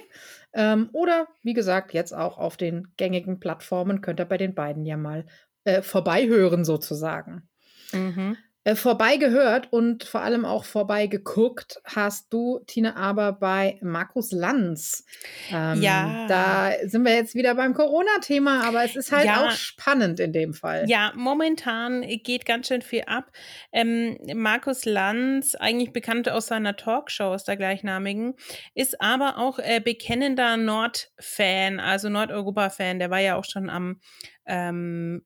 [0.53, 4.85] ähm, oder wie gesagt, jetzt auch auf den gängigen Plattformen, könnt ihr bei den beiden
[4.85, 5.25] ja mal
[5.63, 7.47] äh, vorbeihören sozusagen.
[7.93, 8.37] Mhm.
[8.65, 15.05] Äh, vorbeigehört und vor allem auch vorbeigeguckt hast du, Tine, aber bei Markus Lanz.
[15.51, 16.25] Ähm, ja.
[16.27, 19.45] Da sind wir jetzt wieder beim Corona-Thema, aber es ist halt ja.
[19.45, 20.85] auch spannend in dem Fall.
[20.87, 23.31] Ja, momentan geht ganz schön viel ab.
[23.71, 28.33] Ähm, Markus Lanz, eigentlich bekannt aus seiner Talkshow, aus der gleichnamigen,
[28.73, 32.97] ist aber auch äh, bekennender Nord-Fan, also Nordeuropa-Fan.
[32.97, 33.99] Der war ja auch schon am
[34.47, 35.23] ähm,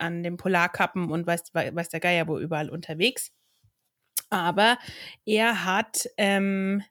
[0.00, 3.32] an den Polarkappen und weiß, weiß der Geier wo überall unterwegs.
[4.30, 4.78] Aber
[5.24, 6.82] er hat ähm,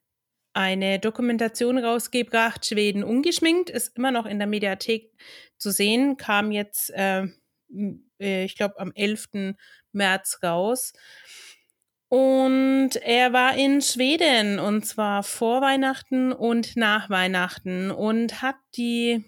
[0.53, 5.11] eine Dokumentation rausgebracht, Schweden ungeschminkt, ist immer noch in der Mediathek
[5.57, 7.27] zu sehen, kam jetzt, äh,
[8.19, 9.55] äh ich glaube, am 11.
[9.93, 10.93] März raus.
[12.09, 19.23] Und er war in Schweden und zwar vor Weihnachten und nach Weihnachten und hat die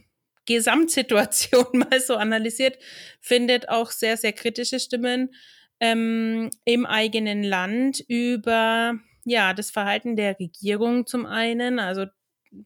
[0.53, 2.77] Gesamtsituation mal so analysiert,
[3.19, 5.33] findet auch sehr, sehr kritische Stimmen
[5.79, 12.05] ähm, im eigenen Land über ja, das Verhalten der Regierung zum einen, also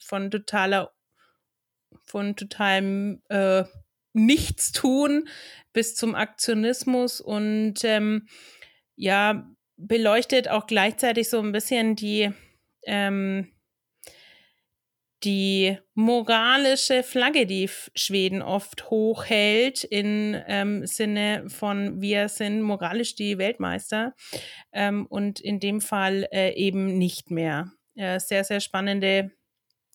[0.01, 0.93] von totaler,
[2.05, 3.63] von totalem äh,
[4.13, 5.27] Nichtstun
[5.73, 8.27] bis zum Aktionismus und ähm,
[8.95, 12.31] ja, beleuchtet auch gleichzeitig so ein bisschen die,
[12.83, 13.51] ähm,
[15.25, 23.39] die moralische Flagge, die Schweden oft hochhält, im ähm, Sinne von wir sind moralisch die
[23.39, 24.15] Weltmeister
[24.71, 27.71] ähm, und in dem Fall äh, eben nicht mehr.
[27.95, 29.31] Äh, sehr, sehr spannende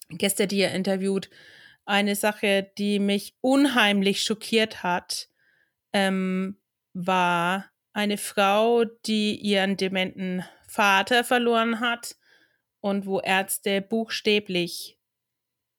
[0.09, 1.31] Gäste, die er interviewt.
[1.85, 5.29] Eine Sache, die mich unheimlich schockiert hat,
[5.93, 6.59] ähm,
[6.93, 12.17] war eine Frau, die ihren dementen Vater verloren hat
[12.81, 15.00] und wo Ärzte buchstäblich,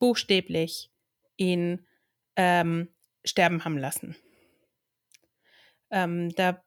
[0.01, 0.89] buchstäblich
[1.37, 1.85] ihn
[2.35, 2.89] ähm,
[3.23, 4.15] sterben haben lassen.
[5.91, 6.63] Ähm, da,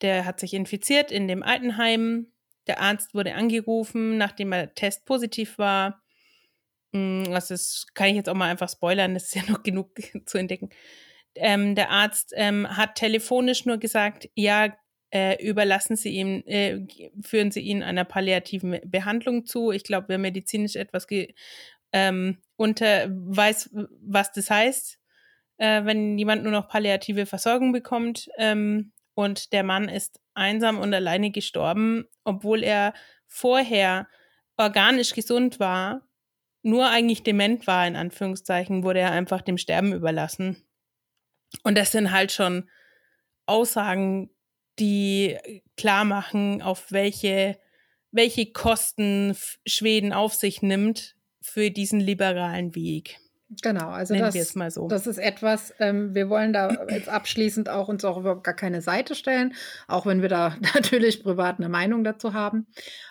[0.00, 2.32] der hat sich infiziert in dem Altenheim.
[2.66, 6.02] Der Arzt wurde angerufen, nachdem er Test positiv war.
[6.92, 9.90] Hm, das ist, kann ich jetzt auch mal einfach spoilern, das ist ja noch genug
[10.26, 10.70] zu entdecken.
[11.36, 14.76] Ähm, der Arzt ähm, hat telefonisch nur gesagt, ja,
[15.12, 16.80] äh, überlassen Sie ihm, äh,
[17.22, 19.70] führen Sie ihn einer palliativen Behandlung zu.
[19.70, 21.06] Ich glaube, wer medizinisch etwas
[21.94, 23.70] ähm, unter weiß,
[24.02, 24.98] was das heißt,
[25.58, 28.28] äh, wenn jemand nur noch palliative Versorgung bekommt.
[28.36, 32.94] Ähm, und der Mann ist einsam und alleine gestorben, obwohl er
[33.28, 34.08] vorher
[34.56, 36.02] organisch gesund war,
[36.62, 40.66] nur eigentlich dement war, in Anführungszeichen, wurde er einfach dem Sterben überlassen.
[41.62, 42.68] Und das sind halt schon
[43.46, 44.30] Aussagen,
[44.80, 45.38] die
[45.76, 47.60] klar machen, auf welche,
[48.10, 51.14] welche Kosten Schweden auf sich nimmt
[51.44, 53.20] für diesen liberalen Weg.
[53.62, 54.34] Genau, also das,
[54.74, 54.88] so.
[54.88, 58.80] das ist etwas, ähm, wir wollen da jetzt abschließend auch uns auch überhaupt gar keine
[58.80, 59.54] Seite stellen,
[59.86, 62.66] auch wenn wir da natürlich privat eine Meinung dazu haben.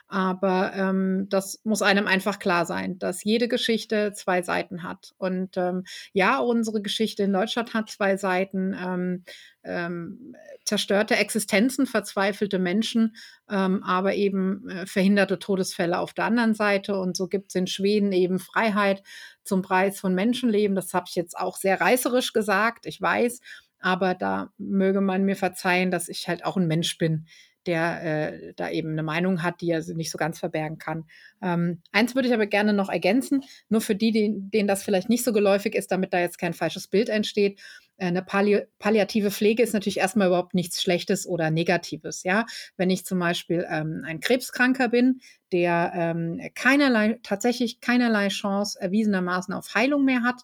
[0.08, 5.14] Aber ähm, das muss einem einfach klar sein, dass jede Geschichte zwei Seiten hat.
[5.18, 8.76] Und ähm, ja, unsere Geschichte in Deutschland hat zwei Seiten.
[8.80, 9.24] Ähm,
[9.64, 13.16] ähm, zerstörte Existenzen, verzweifelte Menschen,
[13.50, 16.98] ähm, aber eben äh, verhinderte Todesfälle auf der anderen Seite.
[17.00, 19.04] Und so gibt es in Schweden eben Freiheit
[19.44, 20.76] zum Preis von Menschenleben.
[20.76, 23.40] Das habe ich jetzt auch sehr reißerisch gesagt, ich weiß,
[23.80, 27.28] aber da möge man mir verzeihen, dass ich halt auch ein Mensch bin,
[27.66, 31.06] der äh, da eben eine Meinung hat, die er nicht so ganz verbergen kann.
[31.42, 35.10] Ähm, eins würde ich aber gerne noch ergänzen, nur für die, die, denen das vielleicht
[35.10, 37.62] nicht so geläufig ist, damit da jetzt kein falsches Bild entsteht.
[38.04, 42.24] Äh, eine Palli palliative Pflege ist natürlich erstmal überhaupt nichts Schlechtes oder Negatives.
[42.24, 42.46] Ja,
[42.78, 49.54] wenn ich zum Beispiel ähm, ein Krebskranker bin, der ähm, keinerlei, tatsächlich keinerlei Chance erwiesenermaßen
[49.54, 50.42] auf Heilung mehr hat,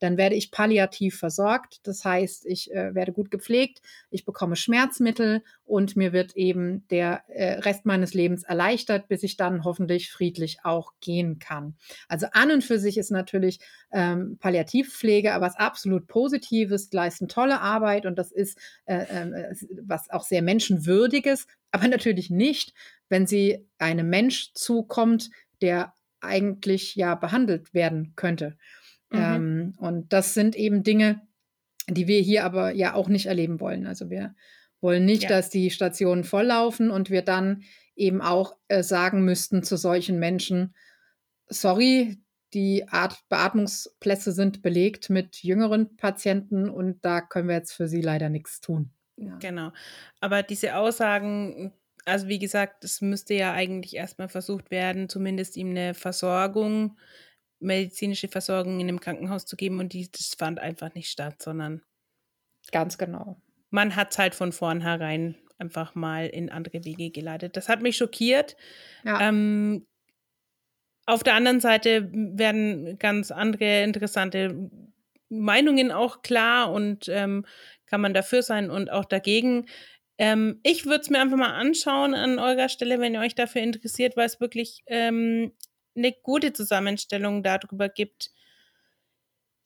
[0.00, 1.80] dann werde ich palliativ versorgt.
[1.84, 3.80] Das heißt, ich äh, werde gut gepflegt,
[4.10, 9.36] ich bekomme Schmerzmittel und mir wird eben der äh, Rest meines Lebens erleichtert, bis ich
[9.36, 11.76] dann hoffentlich friedlich auch gehen kann.
[12.08, 13.60] Also an und für sich ist natürlich
[13.92, 20.10] ähm, Palliativpflege aber was absolut Positives, leisten tolle Arbeit und das ist äh, äh, was
[20.10, 22.74] auch sehr menschenwürdiges, aber natürlich nicht,
[23.08, 25.30] wenn sie einem Mensch zukommt,
[25.60, 28.56] der eigentlich ja behandelt werden könnte.
[29.10, 29.18] Mhm.
[29.18, 31.20] Ähm, und das sind eben Dinge,
[31.88, 33.86] die wir hier aber ja auch nicht erleben wollen.
[33.86, 34.34] Also wir
[34.80, 35.28] wollen nicht, ja.
[35.28, 37.62] dass die Stationen volllaufen und wir dann
[37.96, 40.74] eben auch äh, sagen müssten zu solchen Menschen,
[41.48, 42.18] sorry,
[42.54, 48.00] die Art Beatmungsplätze sind belegt mit jüngeren Patienten und da können wir jetzt für sie
[48.00, 48.90] leider nichts tun.
[49.16, 49.36] Ja.
[49.36, 49.70] Genau.
[50.20, 51.72] Aber diese Aussagen,
[52.06, 56.96] also wie gesagt, es müsste ja eigentlich erstmal versucht werden, zumindest ihm eine Versorgung
[57.60, 61.82] medizinische Versorgung in einem Krankenhaus zu geben und die, das fand einfach nicht statt, sondern
[62.72, 63.40] ganz genau.
[63.70, 67.56] Man hat es halt von vornherein einfach mal in andere Wege geleitet.
[67.56, 68.56] Das hat mich schockiert.
[69.04, 69.28] Ja.
[69.28, 69.86] Ähm,
[71.06, 74.70] auf der anderen Seite werden ganz andere interessante
[75.28, 77.44] Meinungen auch klar und ähm,
[77.86, 79.66] kann man dafür sein und auch dagegen.
[80.18, 83.62] Ähm, ich würde es mir einfach mal anschauen an eurer Stelle, wenn ihr euch dafür
[83.62, 85.52] interessiert, weil es wirklich ähm,
[85.96, 88.30] eine gute Zusammenstellung darüber gibt,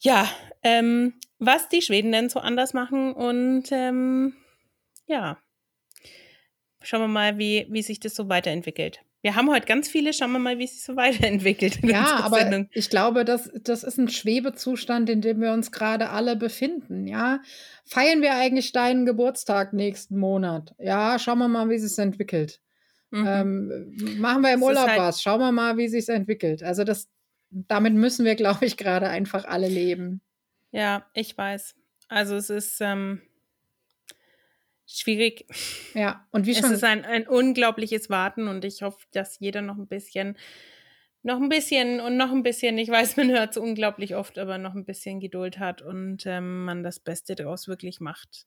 [0.00, 0.28] ja,
[0.62, 4.34] ähm, was die Schweden denn so anders machen und ähm,
[5.06, 5.38] ja,
[6.82, 9.00] schauen wir mal, wie, wie sich das so weiterentwickelt.
[9.22, 11.82] Wir haben heute ganz viele, schauen wir mal, wie es sich so weiterentwickelt.
[11.82, 12.68] Ja, aber Sendung.
[12.72, 17.06] ich glaube, das, das ist ein Schwebezustand, in dem wir uns gerade alle befinden.
[17.06, 17.40] Ja,
[17.86, 20.74] feiern wir eigentlich deinen Geburtstag nächsten Monat?
[20.78, 22.60] Ja, schauen wir mal, wie es sich entwickelt.
[23.14, 23.26] Mhm.
[23.26, 25.22] Ähm, machen wir im das Urlaub halt was.
[25.22, 26.64] Schauen wir mal, wie sich entwickelt.
[26.64, 27.08] Also das,
[27.50, 30.20] damit müssen wir, glaube ich, gerade einfach alle leben.
[30.72, 31.76] Ja, ich weiß.
[32.08, 33.22] Also es ist ähm,
[34.86, 35.46] schwierig.
[35.94, 36.64] Ja, und wie schon.
[36.64, 40.36] Es ist ein, ein unglaubliches Warten und ich hoffe, dass jeder noch ein bisschen,
[41.22, 44.58] noch ein bisschen und noch ein bisschen, ich weiß, man hört es unglaublich oft, aber
[44.58, 48.46] noch ein bisschen Geduld hat und ähm, man das Beste daraus wirklich macht.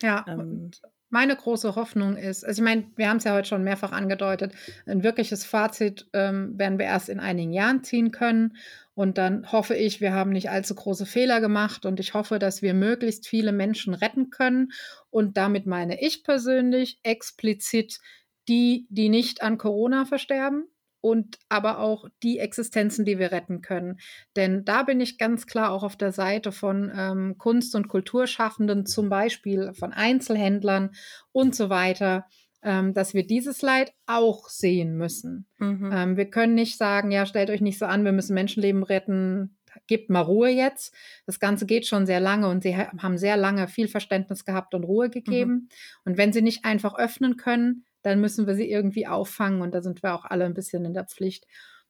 [0.00, 3.48] Ja, ähm, und meine große Hoffnung ist, also ich meine, wir haben es ja heute
[3.48, 4.54] schon mehrfach angedeutet,
[4.86, 8.56] ein wirkliches Fazit ähm, werden wir erst in einigen Jahren ziehen können.
[8.94, 12.62] Und dann hoffe ich, wir haben nicht allzu große Fehler gemacht und ich hoffe, dass
[12.62, 14.72] wir möglichst viele Menschen retten können.
[15.10, 18.00] Und damit meine ich persönlich explizit
[18.48, 20.68] die, die nicht an Corona versterben,
[21.06, 24.00] und aber auch die Existenzen, die wir retten können.
[24.34, 28.86] Denn da bin ich ganz klar auch auf der Seite von ähm, Kunst- und Kulturschaffenden,
[28.86, 30.90] zum Beispiel von Einzelhändlern
[31.30, 32.26] und so weiter,
[32.64, 35.46] ähm, dass wir dieses Leid auch sehen müssen.
[35.58, 35.90] Mhm.
[35.92, 39.56] Ähm, wir können nicht sagen, ja, stellt euch nicht so an, wir müssen Menschenleben retten,
[39.86, 40.92] gebt mal Ruhe jetzt.
[41.24, 44.82] Das Ganze geht schon sehr lange und sie haben sehr lange viel Verständnis gehabt und
[44.82, 45.52] Ruhe gegeben.
[45.52, 45.68] Mhm.
[46.04, 49.82] Und wenn sie nicht einfach öffnen können, dann müssen wir sie irgendwie auffangen und da
[49.82, 51.44] sind wir auch alle ein bisschen in der Pflicht.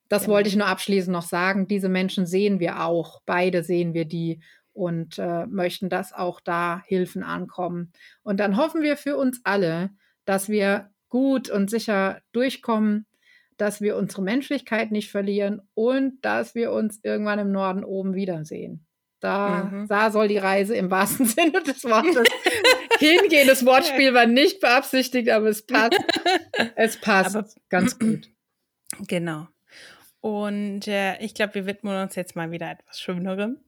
[0.08, 0.36] Das genau.
[0.36, 1.68] wollte ich nur abschließend noch sagen.
[1.68, 3.20] Diese Menschen sehen wir auch.
[3.26, 4.40] Beide sehen wir die
[4.72, 7.92] und äh, möchten, dass auch da Hilfen ankommen.
[8.22, 9.90] Und dann hoffen wir für uns alle,
[10.24, 13.04] dass wir gut und sicher durchkommen,
[13.58, 18.86] dass wir unsere Menschlichkeit nicht verlieren und dass wir uns irgendwann im Norden oben wiedersehen.
[19.20, 19.88] Da, mhm.
[19.88, 22.28] da soll die Reise im wahrsten Sinne des Wortes
[22.98, 23.48] hingehen.
[23.48, 25.98] Das Wortspiel war nicht beabsichtigt, aber es passt.
[26.74, 28.30] Es passt aber, ganz gut.
[29.06, 29.46] Genau.
[30.20, 33.58] Und äh, ich glaube, wir widmen uns jetzt mal wieder etwas Schönerem.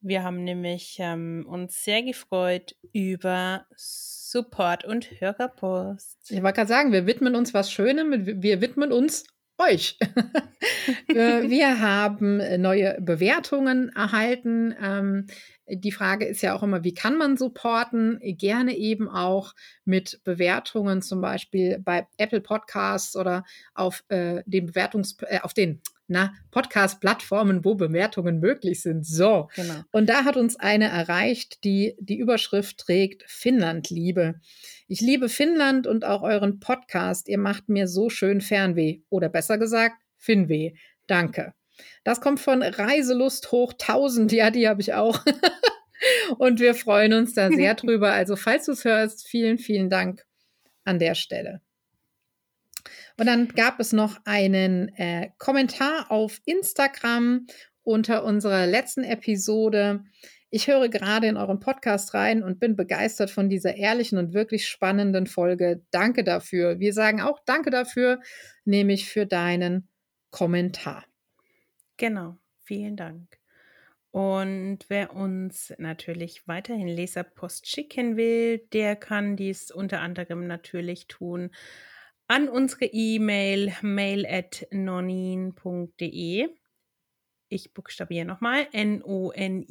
[0.00, 6.30] Wir haben nämlich ähm, uns sehr gefreut über Support und Hörerpost.
[6.30, 8.42] Ich wollte gerade sagen, wir widmen uns was Schönem.
[8.42, 9.24] Wir widmen uns
[9.60, 9.98] euch.
[11.06, 14.74] wir haben neue Bewertungen erhalten.
[14.82, 15.26] Ähm,
[15.72, 18.18] die Frage ist ja auch immer, wie kann man supporten?
[18.22, 19.54] Gerne eben auch
[19.84, 23.44] mit Bewertungen, zum Beispiel bei Apple Podcasts oder
[23.74, 25.80] auf äh, den Bewertungs, äh, auf den
[26.50, 29.06] Podcast-Plattformen, wo Bewertungen möglich sind.
[29.06, 29.48] So.
[29.54, 29.82] Genau.
[29.92, 34.40] Und da hat uns eine erreicht, die die Überschrift trägt Finnland-Liebe.
[34.88, 37.28] Ich liebe Finnland und auch euren Podcast.
[37.28, 39.00] Ihr macht mir so schön Fernweh.
[39.08, 40.72] Oder besser gesagt, Finnweh.
[41.06, 41.54] Danke.
[42.04, 44.32] Das kommt von Reiselust hoch 1000.
[44.32, 45.24] Ja, die habe ich auch.
[46.38, 48.12] und wir freuen uns da sehr drüber.
[48.12, 50.26] Also, falls du es hörst, vielen, vielen Dank
[50.84, 51.60] an der Stelle.
[53.20, 57.46] Und dann gab es noch einen äh, Kommentar auf Instagram
[57.82, 60.04] unter unserer letzten Episode.
[60.48, 64.66] Ich höre gerade in euren Podcast rein und bin begeistert von dieser ehrlichen und wirklich
[64.66, 65.82] spannenden Folge.
[65.90, 66.80] Danke dafür.
[66.80, 68.22] Wir sagen auch Danke dafür,
[68.64, 69.86] nämlich für deinen
[70.30, 71.04] Kommentar.
[71.98, 73.36] Genau, vielen Dank.
[74.12, 81.50] Und wer uns natürlich weiterhin Leserpost schicken will, der kann dies unter anderem natürlich tun
[82.30, 86.48] an unsere E-Mail mail at nonin.de
[87.52, 89.64] ich buchstabiere nochmal, N-O-N-I-I-N.de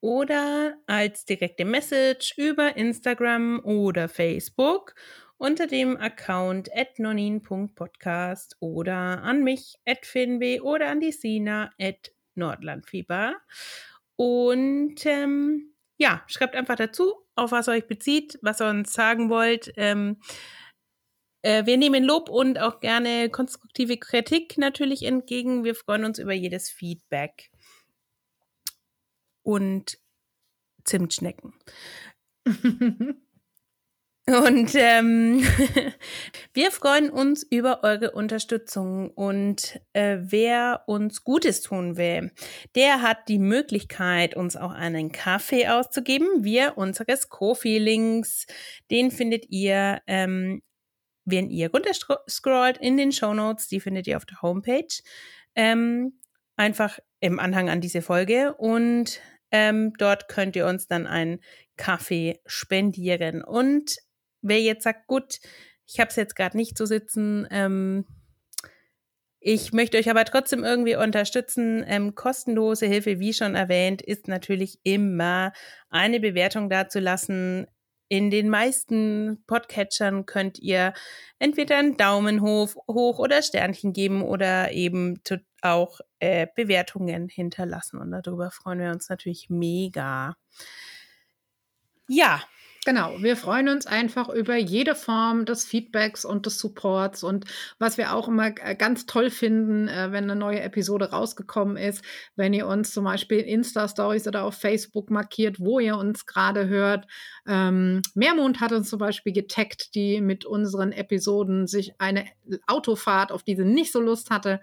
[0.00, 4.94] oder als direkte Message über Instagram oder Facebook
[5.38, 12.12] unter dem Account at nonin.podcast oder an mich at finwe oder an die Sina at
[12.36, 13.34] nordlandfieber.
[14.14, 19.72] Und ähm, ja, schreibt einfach dazu, auf was euch bezieht, was ihr uns sagen wollt.
[19.76, 20.20] Ähm,
[21.42, 25.62] äh, wir nehmen Lob und auch gerne konstruktive Kritik natürlich entgegen.
[25.64, 27.50] Wir freuen uns über jedes Feedback.
[29.42, 29.98] Und
[30.84, 31.52] Zimtschnecken.
[34.26, 35.44] Und ähm,
[36.54, 42.32] wir freuen uns über eure Unterstützung und äh, wer uns Gutes tun will,
[42.74, 46.42] der hat die Möglichkeit, uns auch einen Kaffee auszugeben.
[46.42, 48.46] Wir unseres Kofi-Links,
[48.90, 50.62] den findet ihr ähm,
[51.24, 55.02] wenn ihr runterscrollt in den Show Notes, die findet ihr auf der Homepage,
[55.54, 56.20] ähm,
[56.56, 59.20] einfach im Anhang an diese Folge und
[59.50, 61.40] ähm, dort könnt ihr uns dann einen
[61.76, 63.42] Kaffee spendieren.
[63.42, 63.96] Und
[64.44, 65.40] wer jetzt sagt, gut,
[65.86, 68.04] ich habe es jetzt gerade nicht zu sitzen, ähm,
[69.46, 71.84] ich möchte euch aber trotzdem irgendwie unterstützen.
[71.86, 75.52] Ähm, kostenlose Hilfe, wie schon erwähnt, ist natürlich immer
[75.90, 77.66] eine Bewertung dazulassen
[78.08, 80.92] in den meisten Podcatchern könnt ihr
[81.38, 85.20] entweder einen Daumen hoch, hoch oder Sternchen geben oder eben
[85.62, 87.98] auch äh, Bewertungen hinterlassen.
[87.98, 90.36] Und darüber freuen wir uns natürlich mega.
[92.08, 92.42] Ja,
[92.84, 97.46] Genau, wir freuen uns einfach über jede Form des Feedbacks und des Supports und
[97.78, 102.04] was wir auch immer äh, ganz toll finden, äh, wenn eine neue Episode rausgekommen ist,
[102.36, 106.68] wenn ihr uns zum Beispiel in Insta-Stories oder auf Facebook markiert, wo ihr uns gerade
[106.68, 107.06] hört.
[107.46, 112.26] Ähm, Meermond hat uns zum Beispiel getaggt, die mit unseren Episoden sich eine
[112.66, 114.60] Autofahrt, auf die sie nicht so Lust hatte,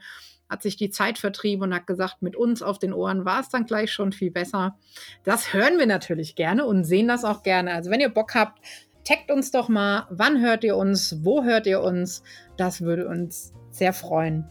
[0.52, 3.47] hat sich die Zeit vertrieben und hat gesagt, mit uns auf den Ohren war es
[3.47, 4.76] dann gleich schon viel besser.
[5.24, 7.74] Das hören wir natürlich gerne und sehen das auch gerne.
[7.74, 8.60] Also wenn ihr Bock habt,
[9.06, 12.22] taggt uns doch mal, wann hört ihr uns, wo hört ihr uns.
[12.58, 14.45] Das würde uns sehr freuen.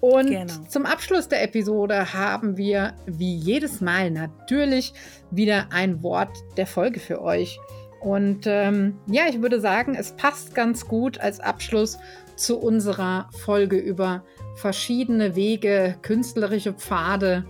[0.00, 0.52] Und genau.
[0.68, 4.92] zum Abschluss der Episode haben wir wie jedes Mal natürlich
[5.30, 7.58] wieder ein Wort der Folge für euch.
[8.02, 11.98] Und ähm, ja, ich würde sagen, es passt ganz gut als Abschluss
[12.38, 14.24] zu unserer Folge über
[14.54, 17.44] verschiedene Wege, künstlerische Pfade.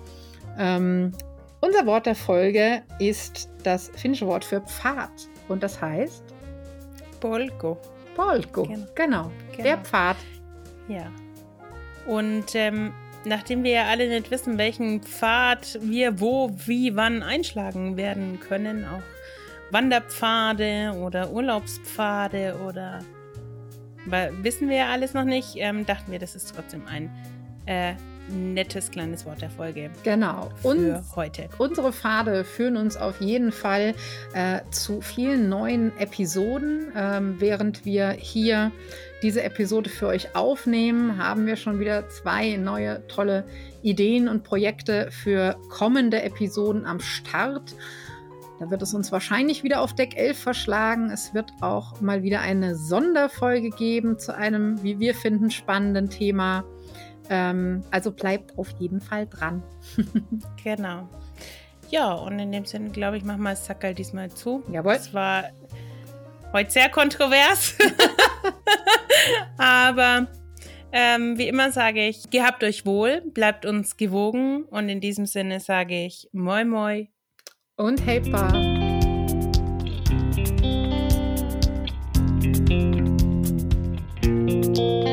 [0.59, 1.13] Ähm,
[1.61, 5.11] unser Wort der Folge ist das finnische Wort für Pfad
[5.49, 6.23] und das heißt
[7.21, 7.79] Polko.
[8.15, 8.87] Polko, genau.
[8.95, 9.33] genau.
[9.53, 9.63] genau.
[9.63, 10.17] Der Pfad.
[10.89, 11.11] Ja.
[12.07, 12.93] Und ähm,
[13.25, 18.85] nachdem wir ja alle nicht wissen, welchen Pfad wir wo, wie, wann einschlagen werden können,
[18.85, 19.03] auch
[19.71, 23.01] Wanderpfade oder Urlaubspfade oder
[24.11, 27.11] weil wissen wir ja alles noch nicht, ähm, dachten wir, das ist trotzdem ein
[27.67, 27.95] äh,
[28.31, 29.91] nettes kleines Wort der Folge.
[30.05, 30.51] Genau.
[30.57, 31.49] Für und heute.
[31.59, 33.95] Unsere Pfade führen uns auf jeden Fall
[34.35, 36.93] äh, zu vielen neuen Episoden.
[36.95, 38.73] Ähm, während wir hier
[39.23, 43.45] diese Episode für euch aufnehmen, haben wir schon wieder zwei neue tolle
[43.83, 47.75] Ideen und Projekte für kommende Episoden am Start.
[48.59, 51.11] Da wird es uns wahrscheinlich wieder auf Deck 11 verschlagen.
[51.11, 56.65] Es wird auch mal wieder eine Sonderfolge geben zu einem, wie wir finden, spannenden Thema.
[57.31, 59.63] Ähm, also bleibt auf jeden Fall dran.
[60.65, 61.09] genau.
[61.91, 64.63] Ja, und in dem Sinne, glaube ich, machen wir das Sackerl diesmal zu.
[64.71, 64.95] Jawohl.
[64.95, 65.45] Es war
[66.53, 67.77] heute sehr kontrovers.
[69.57, 70.27] Aber
[70.91, 74.65] ähm, wie immer sage ich, gehabt euch wohl, bleibt uns gewogen.
[74.65, 77.09] Und in diesem Sinne sage ich Moi Moi
[77.79, 78.53] und Helpbar.
[84.21, 85.08] thank